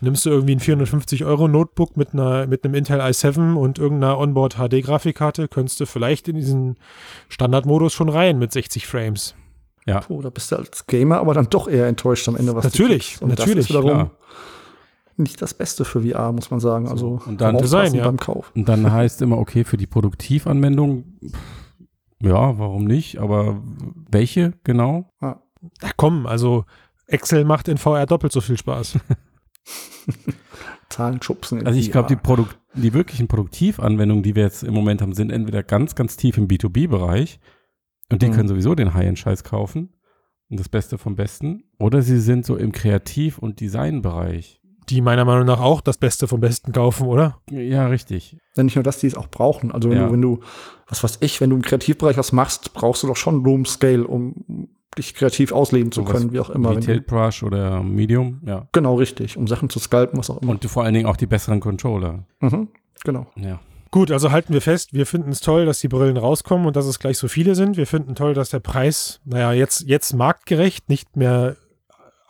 nimmst 0.00 0.26
du 0.26 0.30
irgendwie 0.30 0.56
ein 0.56 0.60
450 0.60 1.24
Euro 1.24 1.48
Notebook 1.48 1.96
mit 1.96 2.12
einer 2.12 2.46
mit 2.46 2.64
einem 2.64 2.74
Intel 2.74 3.00
i7 3.00 3.54
und 3.54 3.78
irgendeiner 3.78 4.18
Onboard 4.18 4.56
HD 4.56 4.82
Grafikkarte, 4.82 5.48
könntest 5.48 5.80
du 5.80 5.86
vielleicht 5.86 6.28
in 6.28 6.36
diesen 6.36 6.76
Standardmodus 7.28 7.92
schon 7.92 8.08
rein 8.08 8.38
mit 8.38 8.52
60 8.52 8.86
Frames. 8.86 9.34
Ja. 9.86 10.00
Puh, 10.00 10.22
da 10.22 10.30
bist 10.30 10.52
du 10.52 10.56
als 10.56 10.86
Gamer 10.86 11.18
aber 11.18 11.34
dann 11.34 11.48
doch 11.50 11.68
eher 11.68 11.86
enttäuscht 11.86 12.28
am 12.28 12.36
Ende, 12.36 12.54
was 12.54 12.64
Natürlich, 12.64 13.20
und 13.20 13.30
natürlich. 13.30 13.54
Das 13.54 13.64
ist 13.64 13.70
wiederum 13.70 14.10
nicht 15.18 15.40
das 15.42 15.54
Beste 15.54 15.84
für 15.84 16.02
VR, 16.02 16.32
muss 16.32 16.50
man 16.50 16.60
sagen. 16.60 16.88
Also 16.88 17.20
und 17.26 17.40
dann 17.40 17.58
Design, 17.58 17.94
ja. 17.94 18.04
beim 18.04 18.16
Kauf. 18.16 18.52
Und 18.54 18.68
dann 18.68 18.90
heißt 18.90 19.22
immer, 19.22 19.38
okay, 19.38 19.64
für 19.64 19.76
die 19.76 19.86
Produktivanwendung, 19.86 21.04
ja, 22.20 22.58
warum 22.58 22.84
nicht? 22.84 23.18
Aber 23.18 23.60
welche 24.10 24.54
genau? 24.64 25.10
Ja. 25.20 25.42
Ach 25.82 25.92
komm, 25.96 26.26
also 26.26 26.64
Excel 27.06 27.44
macht 27.44 27.68
in 27.68 27.78
VR 27.78 28.06
doppelt 28.06 28.32
so 28.32 28.40
viel 28.40 28.56
Spaß. 28.56 28.98
Zahlen 30.88 31.22
schubsen. 31.22 31.66
Also 31.66 31.78
ich 31.78 31.90
glaube, 31.90 32.08
die, 32.08 32.16
Produkt, 32.16 32.58
die 32.74 32.92
wirklichen 32.92 33.28
Produktivanwendungen, 33.28 34.22
die 34.22 34.34
wir 34.34 34.42
jetzt 34.42 34.62
im 34.62 34.74
Moment 34.74 35.02
haben, 35.02 35.14
sind 35.14 35.30
entweder 35.30 35.62
ganz, 35.62 35.94
ganz 35.94 36.16
tief 36.16 36.36
im 36.36 36.48
B2B-Bereich 36.48 37.40
und 38.10 38.22
die 38.22 38.28
mhm. 38.28 38.32
können 38.32 38.48
sowieso 38.48 38.74
den 38.74 38.94
High-End-Scheiß 38.94 39.44
kaufen 39.44 39.94
und 40.50 40.60
das 40.60 40.68
Beste 40.68 40.98
vom 40.98 41.16
Besten. 41.16 41.64
Oder 41.78 42.02
sie 42.02 42.20
sind 42.20 42.44
so 42.44 42.56
im 42.56 42.72
Kreativ- 42.72 43.38
und 43.38 43.60
Design-Bereich. 43.60 44.61
Die 44.88 45.00
meiner 45.00 45.24
Meinung 45.24 45.46
nach 45.46 45.60
auch 45.60 45.80
das 45.80 45.98
Beste 45.98 46.26
vom 46.28 46.40
Besten 46.40 46.72
kaufen, 46.72 47.06
oder? 47.06 47.38
Ja, 47.50 47.86
richtig. 47.86 48.36
Ja, 48.56 48.62
nicht 48.62 48.76
nur, 48.76 48.82
dass 48.82 48.98
die 48.98 49.06
es 49.06 49.16
auch 49.16 49.28
brauchen. 49.28 49.72
Also 49.72 49.90
wenn 49.90 49.98
ja. 49.98 50.06
du, 50.06 50.12
wenn 50.12 50.22
du, 50.22 50.40
was 50.88 51.02
weiß 51.04 51.18
ich, 51.20 51.40
wenn 51.40 51.50
du 51.50 51.56
im 51.56 51.62
Kreativbereich 51.62 52.16
was 52.16 52.32
machst, 52.32 52.74
brauchst 52.74 53.02
du 53.02 53.06
doch 53.06 53.16
schon 53.16 53.44
Room 53.44 53.64
Scale, 53.64 54.06
um 54.06 54.68
dich 54.96 55.14
kreativ 55.14 55.52
ausleben 55.52 55.92
zu 55.92 56.04
können, 56.04 56.32
wie 56.32 56.40
auch 56.40 56.50
immer. 56.50 56.76
Wie 56.76 56.80
Tilt 56.80 57.06
Brush 57.06 57.42
oder 57.42 57.82
Medium, 57.82 58.40
ja. 58.44 58.68
Genau, 58.72 58.96
richtig, 58.96 59.36
um 59.36 59.46
Sachen 59.46 59.70
zu 59.70 59.78
scalpen, 59.78 60.18
was 60.18 60.30
auch 60.30 60.42
immer. 60.42 60.52
Und 60.52 60.64
vor 60.66 60.84
allen 60.84 60.94
Dingen 60.94 61.06
auch 61.06 61.16
die 61.16 61.26
besseren 61.26 61.60
Controller. 61.60 62.24
Mhm, 62.40 62.68
genau. 63.04 63.26
Ja. 63.36 63.60
Gut, 63.90 64.10
also 64.10 64.30
halten 64.30 64.54
wir 64.54 64.62
fest, 64.62 64.94
wir 64.94 65.04
finden 65.04 65.30
es 65.30 65.40
toll, 65.40 65.66
dass 65.66 65.80
die 65.80 65.88
Brillen 65.88 66.16
rauskommen 66.16 66.66
und 66.66 66.76
dass 66.76 66.86
es 66.86 66.98
gleich 66.98 67.18
so 67.18 67.28
viele 67.28 67.54
sind. 67.54 67.76
Wir 67.76 67.86
finden 67.86 68.14
toll, 68.14 68.32
dass 68.32 68.48
der 68.48 68.60
Preis, 68.60 69.20
naja, 69.24 69.52
jetzt, 69.52 69.82
jetzt 69.82 70.14
marktgerecht, 70.14 70.88
nicht 70.88 71.16
mehr 71.16 71.56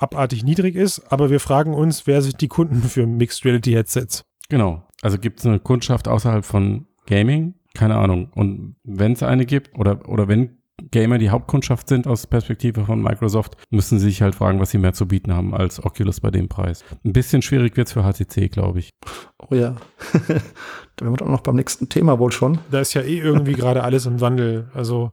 abartig 0.02 0.44
niedrig 0.44 0.74
ist, 0.74 1.12
aber 1.12 1.30
wir 1.30 1.40
fragen 1.40 1.74
uns, 1.74 2.06
wer 2.06 2.20
sind 2.22 2.40
die 2.40 2.48
Kunden 2.48 2.82
für 2.82 3.06
Mixed 3.06 3.44
Reality 3.44 3.72
Headsets? 3.72 4.24
Genau. 4.48 4.86
Also 5.00 5.18
gibt 5.18 5.40
es 5.40 5.46
eine 5.46 5.60
Kundschaft 5.60 6.08
außerhalb 6.08 6.44
von 6.44 6.86
Gaming? 7.06 7.54
Keine 7.74 7.96
Ahnung. 7.96 8.30
Und 8.34 8.76
wenn 8.84 9.12
es 9.12 9.22
eine 9.22 9.46
gibt 9.46 9.78
oder, 9.78 10.08
oder 10.08 10.28
wenn 10.28 10.58
Gamer 10.90 11.18
die 11.18 11.30
Hauptkundschaft 11.30 11.88
sind 11.88 12.06
aus 12.06 12.26
Perspektive 12.26 12.84
von 12.84 13.00
Microsoft, 13.00 13.56
müssen 13.70 13.98
sie 13.98 14.06
sich 14.06 14.22
halt 14.22 14.34
fragen, 14.34 14.58
was 14.58 14.70
sie 14.70 14.78
mehr 14.78 14.92
zu 14.92 15.06
bieten 15.06 15.32
haben 15.32 15.54
als 15.54 15.82
Oculus 15.84 16.20
bei 16.20 16.30
dem 16.30 16.48
Preis. 16.48 16.84
Ein 17.04 17.12
bisschen 17.12 17.42
schwierig 17.42 17.76
wird 17.76 17.86
es 17.86 17.92
für 17.92 18.02
HTC, 18.02 18.50
glaube 18.50 18.80
ich. 18.80 18.90
Oh 19.38 19.54
ja. 19.54 19.76
da 20.12 21.04
werden 21.04 21.12
wir 21.12 21.16
dann 21.16 21.30
noch 21.30 21.42
beim 21.42 21.56
nächsten 21.56 21.88
Thema 21.88 22.18
wohl 22.18 22.32
schon. 22.32 22.58
Da 22.70 22.80
ist 22.80 22.94
ja 22.94 23.02
eh 23.02 23.18
irgendwie 23.18 23.52
gerade 23.52 23.84
alles 23.84 24.06
im 24.06 24.20
Wandel. 24.20 24.70
Also 24.74 25.12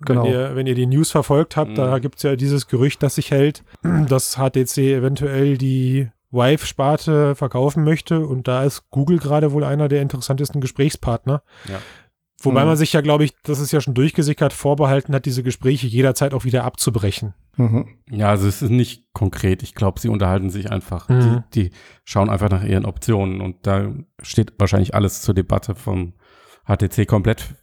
Genau. 0.00 0.24
Wenn, 0.24 0.30
ihr, 0.30 0.56
wenn 0.56 0.66
ihr 0.66 0.74
die 0.74 0.86
News 0.86 1.10
verfolgt 1.10 1.56
habt, 1.56 1.72
mhm. 1.72 1.74
da 1.76 1.98
gibt 1.98 2.16
es 2.16 2.22
ja 2.22 2.36
dieses 2.36 2.66
Gerücht, 2.66 3.02
das 3.02 3.16
sich 3.16 3.30
hält, 3.30 3.62
dass 4.08 4.36
HTC 4.36 4.78
eventuell 4.78 5.58
die 5.58 6.08
Vive-Sparte 6.30 7.34
verkaufen 7.34 7.84
möchte. 7.84 8.26
Und 8.26 8.48
da 8.48 8.64
ist 8.64 8.90
Google 8.90 9.18
gerade 9.18 9.52
wohl 9.52 9.64
einer 9.64 9.88
der 9.88 10.02
interessantesten 10.02 10.60
Gesprächspartner. 10.60 11.42
Ja. 11.68 11.80
Wobei 12.42 12.62
mhm. 12.62 12.68
man 12.68 12.76
sich 12.76 12.94
ja, 12.94 13.02
glaube 13.02 13.24
ich, 13.24 13.34
das 13.42 13.60
ist 13.60 13.70
ja 13.70 13.82
schon 13.82 13.92
durchgesickert, 13.92 14.54
vorbehalten 14.54 15.14
hat, 15.14 15.26
diese 15.26 15.42
Gespräche 15.42 15.86
jederzeit 15.86 16.32
auch 16.32 16.44
wieder 16.44 16.64
abzubrechen. 16.64 17.34
Mhm. 17.56 17.88
Ja, 18.10 18.30
also 18.30 18.48
es 18.48 18.62
ist 18.62 18.70
nicht 18.70 19.12
konkret. 19.12 19.62
Ich 19.62 19.74
glaube, 19.74 20.00
sie 20.00 20.08
unterhalten 20.08 20.48
sich 20.48 20.70
einfach. 20.70 21.10
Mhm. 21.10 21.44
Die, 21.52 21.68
die, 21.68 21.76
schauen 22.04 22.30
einfach 22.30 22.48
nach 22.48 22.64
ihren 22.64 22.86
Optionen 22.86 23.42
und 23.42 23.66
da 23.66 23.92
steht 24.22 24.54
wahrscheinlich 24.58 24.94
alles 24.94 25.20
zur 25.20 25.34
Debatte 25.34 25.74
vom 25.74 26.14
HTC 26.64 27.06
komplett 27.06 27.56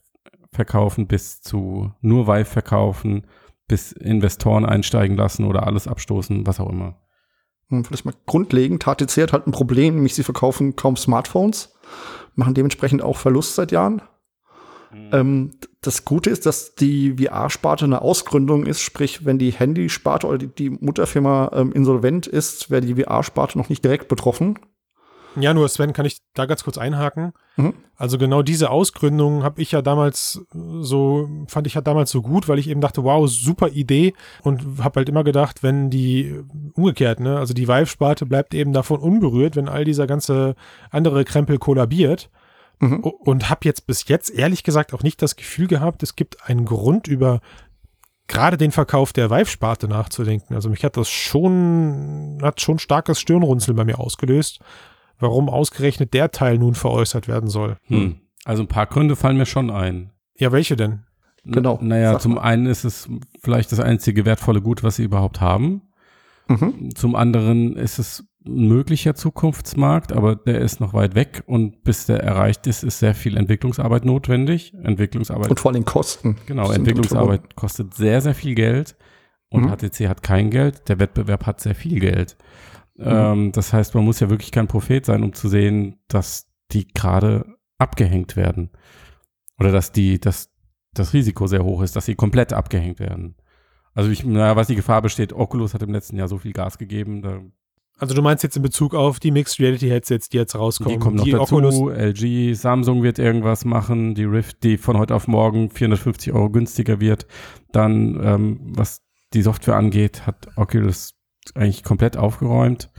verkaufen 0.57 1.07
bis 1.07 1.41
zu 1.41 1.93
nur 2.01 2.27
Vive 2.27 2.45
verkaufen, 2.45 3.25
bis 3.67 3.93
Investoren 3.93 4.65
einsteigen 4.65 5.15
lassen 5.15 5.45
oder 5.45 5.65
alles 5.65 5.87
abstoßen, 5.87 6.45
was 6.45 6.59
auch 6.59 6.69
immer. 6.69 6.99
Hm, 7.69 7.85
vielleicht 7.85 8.05
mal 8.05 8.13
grundlegend, 8.25 8.83
HTC 8.83 9.21
hat 9.21 9.33
halt 9.33 9.47
ein 9.47 9.51
Problem, 9.51 9.95
nämlich 9.95 10.15
sie 10.15 10.23
verkaufen 10.23 10.75
kaum 10.75 10.97
Smartphones, 10.97 11.73
machen 12.35 12.53
dementsprechend 12.53 13.01
auch 13.01 13.17
Verlust 13.17 13.55
seit 13.55 13.71
Jahren. 13.71 14.01
Ähm, 15.11 15.51
das 15.81 16.05
Gute 16.05 16.29
ist, 16.29 16.45
dass 16.45 16.75
die 16.75 17.17
VR-Sparte 17.17 17.85
eine 17.85 18.01
Ausgründung 18.01 18.65
ist, 18.65 18.81
sprich, 18.81 19.25
wenn 19.25 19.37
die 19.37 19.51
Handysparte 19.51 20.27
oder 20.27 20.37
die, 20.37 20.47
die 20.47 20.69
Mutterfirma 20.69 21.51
ähm, 21.53 21.71
insolvent 21.71 22.27
ist, 22.27 22.69
wäre 22.69 22.81
die 22.81 22.95
VR-Sparte 22.95 23.57
noch 23.57 23.69
nicht 23.69 23.83
direkt 23.83 24.07
betroffen. 24.07 24.59
Ja, 25.39 25.53
nur 25.53 25.67
Sven, 25.69 25.93
kann 25.93 26.05
ich 26.05 26.19
da 26.33 26.45
ganz 26.45 26.63
kurz 26.63 26.77
einhaken? 26.77 27.33
Mhm. 27.55 27.73
Also 27.95 28.17
genau 28.17 28.41
diese 28.41 28.69
Ausgründung 28.69 29.43
habe 29.43 29.61
ich 29.61 29.71
ja 29.71 29.81
damals 29.81 30.41
so, 30.51 31.29
fand 31.47 31.67
ich 31.67 31.75
ja 31.75 31.81
damals 31.81 32.11
so 32.11 32.21
gut, 32.21 32.47
weil 32.47 32.59
ich 32.59 32.69
eben 32.69 32.81
dachte, 32.81 33.03
wow, 33.03 33.29
super 33.29 33.69
Idee 33.69 34.13
und 34.43 34.83
habe 34.83 34.99
halt 34.99 35.09
immer 35.09 35.23
gedacht, 35.23 35.63
wenn 35.63 35.89
die, 35.89 36.41
umgekehrt, 36.73 37.19
ne, 37.19 37.37
also 37.37 37.53
die 37.53 37.67
Vive-Sparte 37.67 38.25
bleibt 38.25 38.53
eben 38.53 38.73
davon 38.73 38.99
unberührt, 38.99 39.55
wenn 39.55 39.69
all 39.69 39.85
dieser 39.85 40.07
ganze 40.07 40.55
andere 40.91 41.25
Krempel 41.25 41.57
kollabiert. 41.57 42.29
Mhm. 42.79 42.99
Und 42.99 43.49
habe 43.49 43.61
jetzt 43.63 43.87
bis 43.87 44.07
jetzt 44.07 44.29
ehrlich 44.29 44.63
gesagt 44.63 44.93
auch 44.93 45.01
nicht 45.01 45.21
das 45.23 45.35
Gefühl 45.35 45.65
gehabt, 45.65 46.03
es 46.03 46.15
gibt 46.15 46.47
einen 46.47 46.65
Grund 46.65 47.07
über 47.07 47.41
gerade 48.27 48.57
den 48.57 48.71
Verkauf 48.71 49.13
der 49.13 49.31
Vive-Sparte 49.31 49.87
nachzudenken. 49.87 50.53
Also 50.53 50.69
mich 50.69 50.83
hat 50.83 50.97
das 50.97 51.09
schon, 51.09 52.37
hat 52.41 52.61
schon 52.61 52.77
starkes 52.77 53.19
Stirnrunzeln 53.19 53.75
bei 53.75 53.85
mir 53.85 53.99
ausgelöst, 53.99 54.59
warum 55.19 55.49
ausgerechnet 55.49 56.13
der 56.13 56.31
Teil 56.31 56.57
nun 56.57 56.75
veräußert 56.75 57.27
werden 57.27 57.49
soll. 57.49 57.77
Hm. 57.83 58.15
Also 58.45 58.63
ein 58.63 58.67
paar 58.67 58.85
Gründe 58.85 59.15
fallen 59.15 59.37
mir 59.37 59.45
schon 59.45 59.69
ein. 59.69 60.11
Ja, 60.37 60.51
welche 60.51 60.75
denn? 60.75 61.03
Genau. 61.43 61.77
N- 61.79 61.87
Naja, 61.87 62.19
zum 62.19 62.37
einen 62.37 62.65
ist 62.65 62.83
es 62.83 63.09
vielleicht 63.41 63.71
das 63.71 63.79
einzige 63.79 64.25
wertvolle 64.25 64.61
Gut, 64.61 64.83
was 64.83 64.97
sie 64.97 65.03
überhaupt 65.03 65.41
haben. 65.41 65.81
Mhm. 66.47 66.95
Zum 66.95 67.15
anderen 67.15 67.75
ist 67.75 67.99
es 67.99 68.23
ein 68.45 68.67
möglicher 68.69 69.15
Zukunftsmarkt, 69.15 70.13
aber 70.13 70.37
der 70.37 70.61
ist 70.61 70.79
noch 70.79 70.93
weit 70.93 71.15
weg 71.15 71.43
und 71.45 71.83
bis 71.83 72.05
der 72.05 72.23
erreicht 72.23 72.65
ist, 72.67 72.83
ist 72.83 72.99
sehr 72.99 73.13
viel 73.15 73.35
Entwicklungsarbeit 73.35 74.05
notwendig. 74.05 74.73
Entwicklungsarbeit, 74.83 75.49
Und 75.49 75.59
vor 75.59 75.71
allem 75.73 75.83
Kosten. 75.83 76.37
genau, 76.45 76.71
Entwicklungsarbeit 76.71 77.55
kostet 77.57 77.93
sehr, 77.93 78.21
sehr 78.21 78.33
viel 78.35 78.55
Geld 78.55 78.95
und 79.49 79.63
Mhm. 79.65 79.69
HTC 79.75 80.07
hat 80.07 80.23
kein 80.23 80.49
Geld, 80.49 80.87
der 80.87 80.99
Wettbewerb 80.99 81.45
hat 81.45 81.59
sehr 81.59 81.75
viel 81.75 81.99
Geld. 81.99 82.37
Ähm, 82.99 83.51
das 83.51 83.73
heißt, 83.73 83.95
man 83.95 84.05
muss 84.05 84.19
ja 84.19 84.29
wirklich 84.29 84.51
kein 84.51 84.67
Prophet 84.67 85.05
sein, 85.05 85.23
um 85.23 85.33
zu 85.33 85.49
sehen, 85.49 85.99
dass 86.07 86.47
die 86.71 86.87
gerade 86.87 87.45
abgehängt 87.77 88.35
werden. 88.35 88.71
Oder 89.59 89.71
dass 89.71 89.91
die, 89.91 90.19
dass 90.19 90.49
das 90.93 91.13
Risiko 91.13 91.47
sehr 91.47 91.63
hoch 91.63 91.81
ist, 91.81 91.95
dass 91.95 92.05
sie 92.05 92.15
komplett 92.15 92.53
abgehängt 92.53 92.99
werden. 92.99 93.35
Also 93.93 94.09
ich, 94.11 94.23
naja, 94.23 94.55
was 94.55 94.67
die 94.67 94.75
Gefahr 94.75 95.01
besteht, 95.01 95.33
Oculus 95.33 95.73
hat 95.73 95.81
im 95.81 95.91
letzten 95.91 96.17
Jahr 96.17 96.27
so 96.27 96.37
viel 96.37 96.53
Gas 96.53 96.77
gegeben, 96.77 97.21
da 97.21 97.41
Also 97.97 98.13
du 98.13 98.21
meinst 98.21 98.43
jetzt 98.43 98.55
in 98.55 98.61
Bezug 98.61 98.93
auf 98.93 99.19
die 99.19 99.31
Mixed 99.31 99.59
Reality 99.59 99.89
Headsets, 99.89 100.29
die 100.29 100.37
jetzt 100.37 100.55
rauskommen. 100.55 100.93
Die 100.93 100.99
kommen 100.99 101.15
noch 101.15 101.25
dazu. 101.25 101.55
Oculus, 101.55 101.97
LG, 101.97 102.53
Samsung 102.53 103.01
wird 103.01 103.17
irgendwas 103.17 103.65
machen. 103.65 104.13
Die 104.13 104.23
Rift, 104.23 104.63
die 104.63 104.77
von 104.77 104.97
heute 104.97 105.15
auf 105.15 105.27
morgen 105.27 105.71
450 105.71 106.31
Euro 106.33 106.51
günstiger 106.51 106.99
wird. 106.99 107.25
Dann, 107.71 108.19
ähm, 108.23 108.59
was 108.75 109.01
die 109.33 109.41
Software 109.41 109.77
angeht, 109.77 110.27
hat 110.27 110.47
Oculus 110.55 111.16
eigentlich 111.55 111.83
komplett 111.83 112.17
aufgeräumt. 112.17 112.89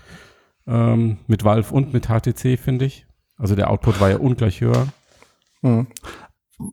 Ähm, 0.66 1.18
mit 1.26 1.44
Valve 1.44 1.72
und 1.74 1.92
mit 1.92 2.08
HTC, 2.08 2.58
finde 2.58 2.84
ich. 2.84 3.06
Also 3.38 3.54
der 3.54 3.70
Output 3.70 4.00
war 4.00 4.10
ja 4.10 4.18
ungleich 4.18 4.60
höher. 4.60 4.88
Mhm. 5.62 5.86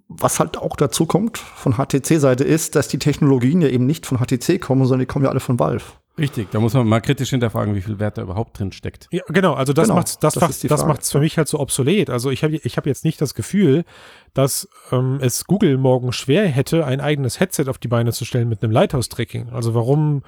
Was 0.08 0.40
halt 0.40 0.58
auch 0.58 0.76
dazu 0.76 1.06
kommt 1.06 1.38
von 1.38 1.74
HTC-Seite 1.74 2.44
ist, 2.44 2.76
dass 2.76 2.88
die 2.88 2.98
Technologien 2.98 3.62
ja 3.62 3.70
eben 3.70 3.86
nicht 3.86 4.06
von 4.06 4.18
HTC 4.18 4.60
kommen, 4.60 4.86
sondern 4.86 5.02
die 5.02 5.06
kommen 5.06 5.26
ja 5.26 5.32
alle 5.32 5.40
von 5.40 5.60
Valve. 5.60 5.84
Richtig, 6.18 6.50
da 6.52 6.62
muss 6.62 6.74
man 6.74 6.88
mal 6.88 7.02
kritisch 7.02 7.32
hinterfragen, 7.32 7.76
wie 7.76 7.82
viel 7.82 8.00
Wert 8.00 8.18
da 8.18 8.22
überhaupt 8.22 8.58
drin 8.58 8.72
steckt. 8.72 9.08
Ja, 9.12 9.24
genau, 9.28 9.54
also 9.54 9.74
das 9.74 9.88
Genau, 9.88 9.96
macht's, 9.96 10.18
das, 10.18 10.36
das 10.36 10.42
macht, 10.42 10.72
das 10.72 10.86
macht's 10.86 11.12
für 11.12 11.20
mich 11.20 11.38
halt 11.38 11.50
so 11.50 11.60
obsolet. 11.60 12.10
Also 12.10 12.32
ich 12.32 12.44
habe 12.44 12.56
ich 12.56 12.78
hab 12.78 12.86
jetzt 12.86 13.04
nicht 13.04 13.20
das 13.20 13.34
Gefühl, 13.34 13.84
dass 14.34 14.70
ähm, 14.92 15.20
es 15.22 15.46
Google 15.46 15.78
morgen 15.78 16.14
schwer 16.14 16.48
hätte, 16.48 16.86
ein 16.86 17.02
eigenes 17.02 17.42
Headset 17.42 17.66
auf 17.68 17.80
die 17.80 17.90
Beine 17.90 18.14
zu 18.14 18.24
stellen 18.24 18.48
mit 18.48 18.64
einem 18.64 18.72
Lighthouse-Tracking. 18.72 19.50
Also 19.50 19.76
warum 19.76 20.24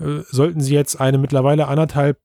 äh, 0.00 0.20
sollten 0.30 0.60
sie 0.60 0.74
jetzt 0.74 1.00
eine 1.00 1.18
mittlerweile 1.18 1.68
anderthalb 1.68 2.18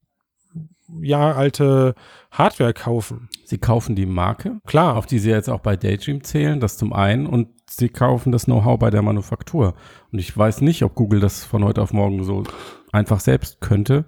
Jahre 1.02 1.36
alte 1.36 1.96
Hardware 2.32 2.74
kaufen? 2.74 3.30
Sie 3.46 3.58
kaufen 3.60 3.96
die 3.96 4.06
Marke, 4.08 4.60
Klar, 4.66 4.96
auf 4.98 5.06
die 5.06 5.20
sie 5.20 5.30
jetzt 5.30 5.50
auch 5.50 5.60
bei 5.60 5.76
Daydream 5.76 6.24
zählen, 6.24 6.60
das 6.60 6.78
zum 6.78 6.94
einen, 6.94 7.28
und 7.28 7.50
sie 7.70 7.90
kaufen 7.90 8.32
das 8.32 8.46
Know-how 8.46 8.80
bei 8.80 8.90
der 8.90 9.02
Manufaktur. 9.04 9.76
Und 10.12 10.20
ich 10.20 10.36
weiß 10.36 10.62
nicht, 10.62 10.84
ob 10.84 10.96
Google 10.96 11.20
das 11.20 11.44
von 11.44 11.64
heute 11.64 11.82
auf 11.82 11.94
morgen 11.94 12.24
so 12.24 12.44
einfach 12.92 13.20
selbst 13.20 13.62
könnte, 13.62 14.06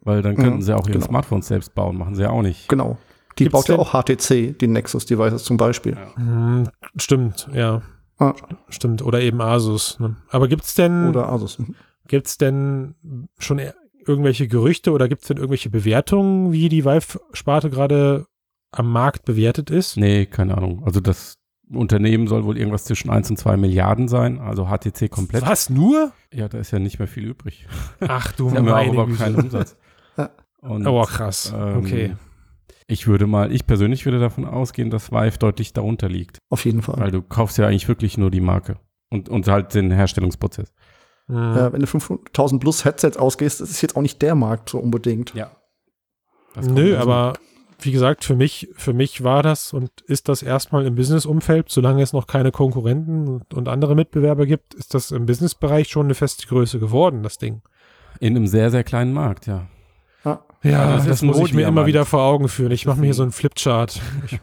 weil 0.00 0.22
dann 0.22 0.34
könnten 0.36 0.56
Mhm, 0.56 0.62
sie 0.62 0.74
auch 0.76 0.86
ihre 0.88 0.94
genau. 0.98 1.06
Smartphones 1.06 1.46
selbst 1.46 1.74
bauen, 1.74 1.96
machen 1.96 2.14
sie 2.16 2.22
ja 2.22 2.30
auch 2.30 2.42
nicht. 2.42 2.68
Genau. 2.68 2.98
Die 3.38 3.44
Gibt's 3.44 3.52
baut 3.52 3.68
ja 3.68 3.76
denn- 3.76 3.84
auch 3.84 3.92
HTC, 3.94 4.52
die 4.60 4.66
Nexus-Devices 4.68 5.44
zum 5.44 5.56
Beispiel. 5.56 5.96
Hm, 6.16 6.68
stimmt, 6.96 7.48
ja. 7.52 7.82
Ah. 8.18 8.34
Stimmt. 8.68 9.02
Oder 9.02 9.20
eben 9.20 9.40
Asus. 9.40 9.98
Ne? 9.98 10.16
Aber 10.30 10.46
gibt's 10.46 10.74
denn, 10.74 11.08
Oder 11.08 11.28
Asus. 11.30 11.58
Mhm. 11.58 11.74
Gibt's 12.08 12.38
denn 12.38 12.94
schon 13.38 13.58
e- 13.58 13.72
irgendwelche 14.06 14.48
Gerüchte 14.48 14.92
oder 14.92 15.08
gibt's 15.08 15.28
denn 15.28 15.36
irgendwelche 15.38 15.70
Bewertungen, 15.70 16.52
wie 16.52 16.68
die 16.68 16.84
Vive-Sparte 16.84 17.70
gerade 17.70 18.26
am 18.70 18.90
Markt 18.92 19.24
bewertet 19.24 19.70
ist? 19.70 19.96
Nee, 19.96 20.26
keine 20.26 20.56
Ahnung. 20.56 20.82
Also 20.84 21.00
das 21.00 21.38
Unternehmen 21.70 22.26
soll 22.28 22.44
wohl 22.44 22.58
irgendwas 22.58 22.84
zwischen 22.84 23.08
1 23.08 23.30
und 23.30 23.36
2 23.38 23.56
Milliarden 23.56 24.08
sein, 24.08 24.38
also 24.38 24.66
HTC 24.66 25.10
komplett. 25.10 25.46
Was, 25.46 25.70
nur? 25.70 26.12
Ja, 26.32 26.48
da 26.48 26.58
ist 26.58 26.70
ja 26.72 26.78
nicht 26.78 26.98
mehr 26.98 27.08
viel 27.08 27.24
übrig. 27.24 27.66
Ach 28.00 28.32
du 28.32 28.50
haben 28.54 28.66
ja 28.66 28.72
meine 28.74 28.92
überhaupt 28.92 29.16
keinen. 29.16 29.36
Umsatz. 29.36 29.76
Und, 30.60 30.86
Oh, 30.86 31.02
krass. 31.02 31.52
ähm, 31.56 31.76
Okay. 31.78 32.16
Ich 32.86 33.06
würde 33.06 33.26
mal, 33.26 33.50
ich 33.50 33.66
persönlich 33.66 34.04
würde 34.04 34.18
davon 34.20 34.44
ausgehen, 34.44 34.90
dass 34.90 35.10
Vive 35.10 35.38
deutlich 35.38 35.72
darunter 35.72 36.08
liegt. 36.10 36.36
Auf 36.50 36.66
jeden 36.66 36.82
Fall. 36.82 36.98
Weil 37.00 37.10
du 37.10 37.22
kaufst 37.22 37.56
ja 37.56 37.66
eigentlich 37.66 37.88
wirklich 37.88 38.18
nur 38.18 38.30
die 38.30 38.42
Marke 38.42 38.76
und, 39.10 39.30
und 39.30 39.48
halt 39.48 39.72
den 39.74 39.90
Herstellungsprozess. 39.90 40.74
Ja, 41.28 41.72
wenn 41.72 41.80
du 41.80 41.86
5000 41.86 42.60
plus 42.60 42.84
Headsets 42.84 43.16
ausgehst, 43.16 43.60
das 43.60 43.70
ist 43.70 43.80
jetzt 43.80 43.96
auch 43.96 44.02
nicht 44.02 44.20
der 44.20 44.34
Markt 44.34 44.68
so 44.70 44.78
unbedingt. 44.78 45.34
Ja. 45.34 45.50
Nö, 46.60 46.96
aber 46.96 47.34
wie 47.80 47.92
gesagt, 47.92 48.24
für 48.24 48.36
mich, 48.36 48.68
für 48.76 48.92
mich 48.92 49.24
war 49.24 49.42
das 49.42 49.72
und 49.72 49.90
ist 50.02 50.28
das 50.28 50.42
erstmal 50.42 50.86
im 50.86 50.94
Business-Umfeld, 50.94 51.70
solange 51.70 52.02
es 52.02 52.12
noch 52.12 52.26
keine 52.26 52.52
Konkurrenten 52.52 53.26
und, 53.28 53.54
und 53.54 53.68
andere 53.68 53.94
Mitbewerber 53.94 54.46
gibt, 54.46 54.74
ist 54.74 54.94
das 54.94 55.10
im 55.10 55.26
Businessbereich 55.26 55.88
schon 55.88 56.06
eine 56.06 56.14
feste 56.14 56.46
Größe 56.46 56.78
geworden, 56.78 57.22
das 57.22 57.38
Ding. 57.38 57.62
In 58.20 58.36
einem 58.36 58.46
sehr, 58.46 58.70
sehr 58.70 58.84
kleinen 58.84 59.12
Markt, 59.12 59.46
ja. 59.46 59.66
Ja. 60.24 60.44
Ja, 60.62 60.96
das 60.96 61.06
das, 61.06 61.22
muss 61.22 61.38
ich 61.40 61.52
mir 61.52 61.66
immer 61.66 61.84
wieder 61.86 62.04
vor 62.06 62.22
Augen 62.22 62.48
führen. 62.48 62.72
Ich 62.72 62.86
mache 62.86 62.98
mir 63.00 63.06
hier 63.06 63.12
ein- 63.12 63.16
so 63.16 63.22
einen 63.24 63.32
Flipchart. 63.32 64.00
Ich, 64.26 64.40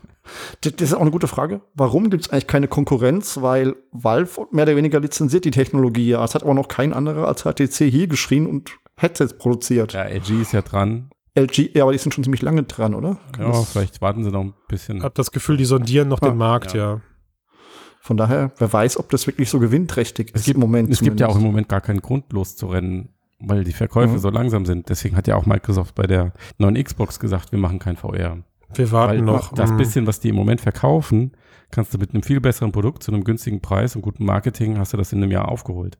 Das, 0.62 0.74
ist 0.74 0.94
auch 0.94 1.02
eine 1.02 1.12
gute 1.12 1.28
Frage. 1.28 1.62
Warum 1.74 2.10
gibt 2.10 2.24
es 2.26 2.30
eigentlich 2.30 2.48
keine 2.48 2.68
Konkurrenz? 2.68 3.42
Weil 3.42 3.76
Valve 3.92 4.48
mehr 4.52 4.64
oder 4.64 4.76
weniger 4.76 5.00
lizenziert 5.00 5.46
die 5.46 5.52
Technologie. 5.52 6.10
Ja, 6.10 6.24
es 6.24 6.36
hat 6.36 6.44
aber 6.44 6.54
noch 6.54 6.68
kein 6.68 6.94
anderer 6.94 7.28
als 7.28 7.44
HTC 7.44 7.90
hier 7.90 8.08
geschrien 8.08 8.46
und 8.48 8.72
Headsets 8.98 9.38
produziert. 9.38 9.94
Ja, 9.94 10.04
LG 10.04 10.42
ist 10.42 10.52
ja 10.54 10.62
dran. 10.62 11.10
LG, 11.36 11.72
ja, 11.76 11.84
aber 11.84 11.94
die 11.94 11.98
sind 11.98 12.14
schon 12.14 12.24
ziemlich 12.24 12.42
lange 12.42 12.64
dran, 12.64 12.94
oder? 12.94 13.18
Kann 13.32 13.46
Ja, 13.52 13.62
vielleicht 13.64 14.02
warten 14.02 14.24
sie 14.24 14.32
noch 14.32 14.42
ein 14.42 14.54
bisschen. 14.68 15.02
habe 15.02 15.14
das 15.16 15.32
Gefühl, 15.32 15.56
die 15.58 15.66
sondieren 15.66 16.08
noch 16.10 16.22
Ah, 16.22 16.28
den 16.30 16.38
Markt, 16.38 16.74
ja. 16.74 16.96
ja. 16.96 17.02
Von 18.02 18.18
daher, 18.18 18.52
wer 18.58 18.74
weiß, 18.74 18.98
ob 18.98 19.10
das 19.12 19.28
wirklich 19.28 19.50
so 19.50 19.60
gewinnträchtig 19.60 20.30
ist 20.34 20.42
Es 20.42 20.46
gibt, 20.46 20.56
im 20.56 20.62
Moment. 20.62 20.90
es 20.90 21.00
gibt 21.02 21.20
ja 21.20 21.28
auch 21.28 21.32
im 21.32 21.42
zumindest. 21.42 21.52
Moment 21.54 21.70
gar 21.70 21.82
keinen 21.82 22.02
Grund 22.02 22.34
loszurennen, 22.34 23.10
weil 23.40 23.64
die 23.64 23.74
Verkäufe 23.74 24.14
Mhm. 24.16 24.20
so 24.20 24.30
langsam 24.30 24.66
sind. 24.66 24.90
Deswegen 24.90 25.16
hat 25.16 25.28
ja 25.28 25.36
auch 25.36 25.46
Microsoft 25.46 25.96
bei 25.96 26.08
der 26.08 26.34
neuen 26.58 26.82
Xbox 26.84 27.20
gesagt, 27.20 27.52
wir 27.52 27.60
machen 27.60 27.80
kein 27.80 27.96
VR. 27.98 28.40
Wir 28.76 28.92
warten 28.92 29.18
weil 29.20 29.22
noch. 29.22 29.54
das 29.54 29.72
Mm. 29.72 29.78
bisschen, 29.78 30.08
was 30.08 30.20
die 30.20 30.30
im 30.30 30.36
Moment 30.36 30.62
verkaufen, 30.62 31.32
kannst 31.72 31.94
du 31.94 31.98
mit 31.98 32.14
einem 32.14 32.24
viel 32.24 32.40
besseren 32.42 32.72
Produkt 32.72 33.04
zu 33.04 33.12
einem 33.12 33.24
günstigen 33.24 33.62
Preis 33.62 33.96
und 33.96 34.02
gutem 34.02 34.26
Marketing 34.26 34.78
hast 34.78 34.94
du 34.94 34.98
das 34.98 35.12
in 35.14 35.22
einem 35.22 35.32
Jahr 35.32 35.50
aufgeholt. 35.50 35.98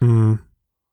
Mm. 0.00 0.34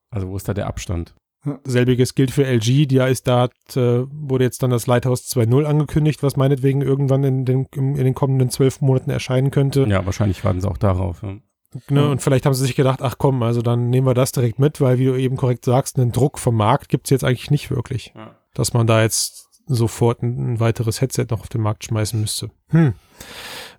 Also 0.09 0.29
wo 0.29 0.35
ist 0.37 0.47
da 0.47 0.53
der 0.53 0.67
Abstand? 0.67 1.15
Selbiges 1.63 2.13
gilt 2.15 2.31
für 2.31 2.45
LG. 2.45 2.87
Da 2.87 3.07
ist 3.07 3.27
da 3.27 3.45
äh, 3.75 4.03
wurde 4.09 4.43
jetzt 4.43 4.61
dann 4.63 4.69
das 4.69 4.87
Lighthouse 4.87 5.23
2.0 5.29 5.63
angekündigt, 5.63 6.23
was 6.23 6.35
meinetwegen 6.35 6.81
irgendwann 6.81 7.23
in 7.23 7.45
den, 7.45 7.65
in 7.73 7.93
den 7.95 8.13
kommenden 8.15 8.49
zwölf 8.49 8.81
Monaten 8.81 9.11
erscheinen 9.11 9.51
könnte. 9.51 9.85
Ja, 9.87 10.05
wahrscheinlich 10.05 10.43
warten 10.43 10.59
sie 10.61 10.69
auch 10.69 10.77
darauf. 10.77 11.21
Ja. 11.23 11.35
Ne? 11.89 12.09
Und 12.09 12.21
vielleicht 12.21 12.45
haben 12.45 12.53
sie 12.53 12.65
sich 12.65 12.75
gedacht, 12.75 13.01
ach 13.01 13.15
komm, 13.17 13.43
also 13.43 13.61
dann 13.61 13.89
nehmen 13.89 14.07
wir 14.07 14.13
das 14.13 14.31
direkt 14.31 14.57
mit, 14.59 14.81
weil 14.81 14.99
wie 14.99 15.05
du 15.05 15.15
eben 15.15 15.37
korrekt 15.37 15.63
sagst, 15.63 15.97
einen 15.97 16.11
Druck 16.11 16.39
vom 16.39 16.55
Markt 16.55 16.89
gibt's 16.89 17.09
jetzt 17.11 17.23
eigentlich 17.23 17.51
nicht 17.51 17.69
wirklich, 17.69 18.13
Ja. 18.15 18.35
dass 18.53 18.73
man 18.73 18.87
da 18.87 19.01
jetzt 19.01 19.46
sofort 19.67 20.23
ein, 20.23 20.59
weiteres 20.59 21.01
Headset 21.01 21.27
noch 21.29 21.41
auf 21.41 21.49
den 21.49 21.61
Markt 21.61 21.85
schmeißen 21.85 22.19
müsste. 22.19 22.49
Hm. 22.69 22.93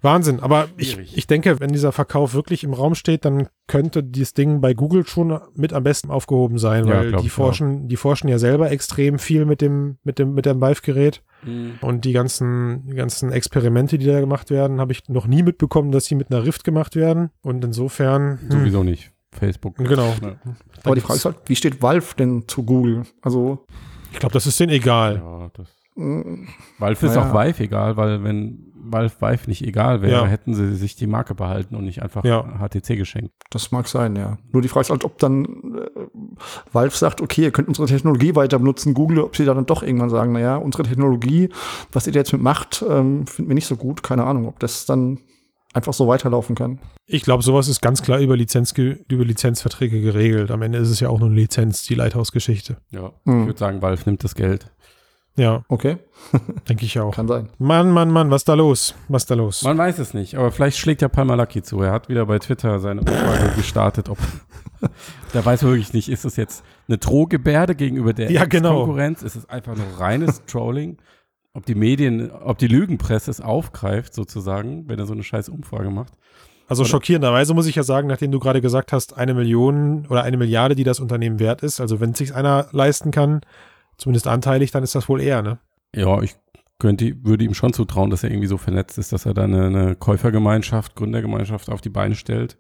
Wahnsinn. 0.00 0.40
Aber 0.40 0.68
ich, 0.76 1.16
ich 1.16 1.26
denke, 1.26 1.58
wenn 1.60 1.72
dieser 1.72 1.92
Verkauf 1.92 2.34
wirklich 2.34 2.62
im 2.64 2.72
Raum 2.72 2.94
steht, 2.94 3.24
dann 3.24 3.48
könnte 3.66 4.02
dieses 4.04 4.32
Ding 4.34 4.60
bei 4.60 4.74
Google 4.74 5.06
schon 5.06 5.40
mit 5.54 5.72
am 5.72 5.82
besten 5.82 6.10
aufgehoben 6.10 6.58
sein, 6.58 6.86
Ja, 6.86 6.94
weil 6.94 7.08
glaub 7.10 7.22
die 7.22 7.28
forschen, 7.28 7.88
die 7.88 7.96
forschen 7.96 8.28
ja 8.28 8.38
selber 8.38 8.70
extrem 8.70 9.18
viel 9.18 9.44
mit 9.44 9.60
dem, 9.60 9.98
mit 10.04 10.18
dem, 10.18 10.34
mit 10.34 10.46
dem 10.46 10.60
Vive-Gerät. 10.60 11.22
Und 11.80 12.04
die 12.04 12.12
ganzen, 12.12 12.84
die 12.86 12.94
ganzen 12.94 13.30
Experimente, 13.30 13.96
die 13.96 14.06
da 14.06 14.18
gemacht 14.18 14.50
werden, 14.50 14.80
habe 14.80 14.90
ich 14.90 15.08
noch 15.08 15.28
nie 15.28 15.44
mitbekommen, 15.44 15.92
dass 15.92 16.06
sie 16.06 16.16
mit 16.16 16.32
einer 16.32 16.44
Rift 16.44 16.64
gemacht 16.64 16.96
werden. 16.96 17.30
Und 17.42 17.64
insofern. 17.64 18.40
hm, 18.40 18.50
Sowieso 18.50 18.82
nicht. 18.82 19.12
Facebook. 19.30 19.76
Genau. 19.76 20.14
Ja. 20.22 20.36
Aber 20.82 20.94
die 20.96 21.00
Frage 21.00 21.18
ist 21.18 21.24
halt, 21.24 21.36
wie 21.46 21.54
steht 21.54 21.80
Valve 21.80 22.14
denn 22.18 22.48
zu 22.48 22.64
Google? 22.64 23.02
Also, 23.22 23.66
Ich 24.12 24.18
glaube, 24.18 24.32
das 24.32 24.46
ist 24.46 24.58
denen 24.58 24.72
egal. 24.72 25.16
Ja, 25.16 25.50
das 25.54 25.68
Valve 26.78 27.06
ist 27.06 27.14
Naja. 27.14 27.30
auch 27.30 27.34
Vive 27.34 27.64
egal, 27.64 27.96
weil 27.96 28.22
wenn 28.24 28.64
Valve 28.90 29.12
Vive 29.20 29.48
nicht 29.48 29.66
egal 29.66 30.00
wäre, 30.00 30.22
Ja. 30.22 30.26
hätten 30.26 30.54
sie 30.54 30.74
sich 30.74 30.96
die 30.96 31.06
Marke 31.06 31.34
behalten 31.34 31.74
und 31.74 31.84
nicht 31.84 32.02
einfach 32.02 32.24
Ja. 32.24 32.44
HTC 32.58 32.96
geschenkt. 32.96 33.32
Das 33.50 33.70
mag 33.72 33.86
sein, 33.88 34.16
ja. 34.16 34.38
Nur 34.52 34.62
die 34.62 34.68
Frage 34.68 34.82
ist 34.82 34.90
halt, 34.90 35.04
ob 35.04 35.18
dann 35.18 35.44
äh, 35.44 36.06
Valve 36.72 36.96
sagt, 36.96 37.20
okay, 37.20 37.42
ihr 37.42 37.50
könnt 37.50 37.68
unsere 37.68 37.86
Technologie 37.88 38.34
weiter 38.34 38.58
benutzen, 38.58 38.94
Google, 38.94 39.18
ob 39.20 39.36
sie 39.36 39.44
dann 39.44 39.66
doch 39.66 39.82
irgendwann 39.82 40.10
sagen, 40.10 40.32
naja, 40.32 40.56
unsere 40.56 40.84
Technologie, 40.84 41.50
was 41.92 42.06
ihr 42.06 42.12
da 42.12 42.20
jetzt 42.20 42.32
mit 42.32 42.40
macht, 42.42 42.82
ähm, 42.88 43.26
finden 43.26 43.50
wir 43.50 43.54
nicht 43.56 43.66
so 43.66 43.76
gut. 43.76 44.02
Keine 44.02 44.24
Ahnung, 44.24 44.46
ob 44.48 44.58
das 44.60 44.86
dann 44.86 45.18
einfach 45.74 45.92
so 45.92 46.08
weiterlaufen 46.08 46.54
kann. 46.56 46.78
Ich 47.06 47.22
glaube, 47.22 47.42
sowas 47.42 47.68
ist 47.68 47.82
ganz 47.82 48.02
klar 48.02 48.20
über, 48.20 48.36
Lizenz, 48.36 48.72
über 48.72 49.24
Lizenzverträge 49.24 50.00
geregelt. 50.00 50.50
Am 50.50 50.62
Ende 50.62 50.78
ist 50.78 50.88
es 50.90 51.00
ja 51.00 51.08
auch 51.10 51.18
nur 51.18 51.28
eine 51.28 51.36
Lizenz, 51.36 51.82
die 51.84 51.94
Lighthouse-Geschichte. 51.94 52.78
Ja. 52.90 53.12
Hm. 53.24 53.40
Ich 53.42 53.46
würde 53.48 53.58
sagen, 53.58 53.82
Valve 53.82 54.02
nimmt 54.06 54.24
das 54.24 54.34
Geld. 54.34 54.70
Ja, 55.38 55.62
Okay, 55.68 55.98
denke 56.68 56.84
ich 56.84 56.98
auch. 56.98 57.14
kann 57.14 57.28
sein. 57.28 57.48
Mann, 57.58 57.90
Mann, 57.92 58.10
Mann, 58.10 58.30
was 58.30 58.44
da 58.44 58.54
los? 58.54 58.94
Was 59.08 59.24
da 59.26 59.34
los? 59.36 59.62
Man 59.62 59.78
weiß 59.78 59.98
es 60.00 60.12
nicht, 60.12 60.34
aber 60.34 60.50
vielleicht 60.50 60.78
schlägt 60.78 61.00
ja 61.00 61.08
Palmer 61.08 61.36
Lucky 61.36 61.62
zu. 61.62 61.80
Er 61.80 61.92
hat 61.92 62.08
wieder 62.08 62.26
bei 62.26 62.38
Twitter 62.40 62.80
seine 62.80 63.00
Umfrage 63.02 63.52
gestartet, 63.56 64.08
ob 64.08 64.18
der 65.34 65.44
weiß 65.44 65.62
wirklich 65.62 65.92
nicht, 65.92 66.08
ist 66.08 66.24
es 66.24 66.36
jetzt 66.36 66.64
eine 66.88 66.98
Drohgebärde 66.98 67.74
gegenüber 67.74 68.12
der 68.12 68.30
Ja, 68.30 68.44
genau. 68.46 68.78
Konkurrenz? 68.84 69.22
Ist 69.22 69.36
es 69.36 69.48
einfach 69.48 69.76
nur 69.76 69.86
reines 69.98 70.44
Trolling? 70.46 70.98
Ob 71.54 71.66
die 71.66 71.74
Medien, 71.74 72.30
ob 72.30 72.58
die 72.58 72.68
Lügenpresse 72.68 73.30
es 73.30 73.40
aufgreift, 73.40 74.14
sozusagen, 74.14 74.88
wenn 74.88 74.98
er 74.98 75.06
so 75.06 75.12
eine 75.14 75.22
scheiß 75.22 75.48
Umfrage 75.48 75.90
macht. 75.90 76.12
Also 76.68 76.84
schockierenderweise 76.84 77.54
muss 77.54 77.66
ich 77.66 77.76
ja 77.76 77.82
sagen, 77.82 78.08
nachdem 78.08 78.30
du 78.30 78.38
gerade 78.38 78.60
gesagt 78.60 78.92
hast, 78.92 79.16
eine 79.16 79.32
Million 79.34 80.06
oder 80.10 80.22
eine 80.24 80.36
Milliarde, 80.36 80.74
die 80.74 80.84
das 80.84 81.00
Unternehmen 81.00 81.38
wert 81.40 81.62
ist, 81.62 81.80
also 81.80 81.98
wenn 82.00 82.10
es 82.10 82.18
sich 82.18 82.34
einer 82.34 82.66
leisten 82.72 83.10
kann, 83.10 83.40
zumindest 83.98 84.26
anteilig, 84.26 84.70
dann 84.70 84.82
ist 84.82 84.94
das 84.94 85.08
wohl 85.08 85.20
eher, 85.20 85.42
ne? 85.42 85.58
Ja, 85.94 86.20
ich 86.22 86.34
könnte, 86.78 87.12
würde 87.24 87.44
ihm 87.44 87.54
schon 87.54 87.72
zutrauen, 87.72 88.08
dass 88.10 88.22
er 88.22 88.30
irgendwie 88.30 88.46
so 88.46 88.56
vernetzt 88.56 88.98
ist, 88.98 89.12
dass 89.12 89.26
er 89.26 89.34
da 89.34 89.44
eine, 89.44 89.66
eine 89.66 89.96
Käufergemeinschaft, 89.96 90.94
Gründergemeinschaft 90.94 91.68
auf 91.70 91.80
die 91.80 91.88
Beine 91.90 92.14
stellt. 92.14 92.56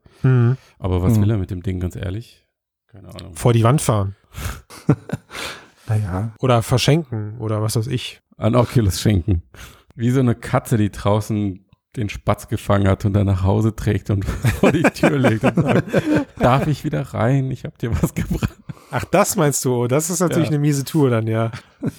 Aber 0.78 1.02
was 1.02 1.14
Hm. 1.14 1.22
will 1.22 1.30
er 1.30 1.38
mit 1.38 1.50
dem 1.50 1.62
Ding, 1.62 1.78
ganz 1.80 1.94
ehrlich? 1.94 2.44
Keine 2.88 3.08
Ahnung. 3.08 3.36
Vor 3.36 3.52
die 3.52 3.62
Wand 3.62 3.80
fahren. 3.80 4.16
Naja, 5.88 6.32
Oder 6.40 6.62
verschenken 6.62 7.38
oder 7.38 7.62
was 7.62 7.74
weiß 7.76 7.86
ich. 7.86 8.20
An 8.36 8.54
Oculus 8.54 9.00
schenken. 9.00 9.42
Wie 9.94 10.10
so 10.10 10.20
eine 10.20 10.34
Katze, 10.34 10.76
die 10.76 10.90
draußen 10.90 11.64
den 11.96 12.08
Spatz 12.10 12.48
gefangen 12.48 12.86
hat 12.86 13.04
und 13.06 13.14
dann 13.14 13.26
nach 13.26 13.42
Hause 13.42 13.74
trägt 13.74 14.10
und 14.10 14.24
vor 14.60 14.70
die 14.70 14.82
Tür 14.82 15.18
legt 15.18 15.44
und 15.44 15.54
sagt, 15.56 15.84
darf 16.38 16.66
ich 16.66 16.84
wieder 16.84 17.00
rein? 17.14 17.50
Ich 17.50 17.64
habe 17.64 17.78
dir 17.78 17.90
was 18.02 18.14
gebracht. 18.14 18.50
Ach, 18.90 19.04
das 19.04 19.36
meinst 19.36 19.64
du? 19.64 19.86
Das 19.86 20.10
ist 20.10 20.20
natürlich 20.20 20.48
Ja. 20.48 20.54
eine 20.54 20.58
miese 20.60 20.84
Tour 20.84 21.10
dann, 21.10 21.26
ja. 21.26 21.50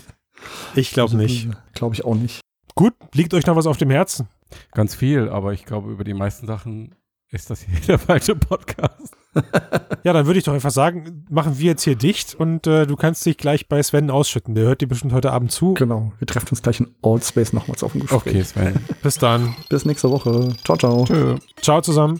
Ich 0.75 0.91
glaube 0.91 1.17
nicht. 1.17 1.49
Glaube 1.73 1.95
ich 1.95 2.05
auch 2.05 2.15
nicht. 2.15 2.39
Gut, 2.75 2.93
liegt 3.13 3.33
euch 3.33 3.45
noch 3.45 3.57
was 3.57 3.67
auf 3.67 3.75
dem 3.77 3.89
Herzen? 3.89 4.29
Ganz 4.71 4.95
viel, 4.95 5.27
aber 5.27 5.51
ich 5.51 5.65
glaube, 5.65 5.91
über 5.91 6.05
die 6.05 6.13
meisten 6.13 6.47
Sachen 6.47 6.95
ist 7.29 7.49
das 7.49 7.61
hier 7.61 7.77
der 7.87 7.99
falsche 7.99 8.35
Podcast. 8.35 9.13
Ja, 10.03 10.13
dann 10.13 10.25
würde 10.25 10.39
ich 10.39 10.45
doch 10.45 10.53
einfach 10.53 10.71
sagen, 10.71 11.25
machen 11.29 11.59
wir 11.59 11.65
jetzt 11.71 11.83
hier 11.83 11.95
dicht 11.95 12.33
und 12.33 12.65
äh, 12.67 12.87
du 12.87 12.95
kannst 12.95 13.25
dich 13.25 13.37
gleich 13.37 13.67
bei 13.67 13.83
Sven 13.83 14.09
ausschütten. 14.09 14.55
Der 14.55 14.63
hört 14.63 14.79
dir 14.81 14.87
bestimmt 14.87 15.11
heute 15.13 15.31
Abend 15.33 15.51
zu. 15.51 15.73
Genau. 15.73 16.13
Wir 16.19 16.25
treffen 16.25 16.49
uns 16.51 16.61
gleich 16.61 16.79
in 16.79 16.87
Allspace 17.03 17.51
nochmals 17.53 17.83
auf 17.83 17.91
dem 17.91 18.01
Gespräch. 18.01 18.21
Okay, 18.33 18.43
Sven. 18.43 18.79
Bis 19.03 19.17
dann. 19.17 19.55
Bis 19.67 19.83
nächste 19.85 20.09
Woche. 20.09 20.55
Ciao, 20.63 20.77
ciao. 20.77 21.03
Tschö. 21.05 21.35
Ciao 21.61 21.81
zusammen. 21.81 22.19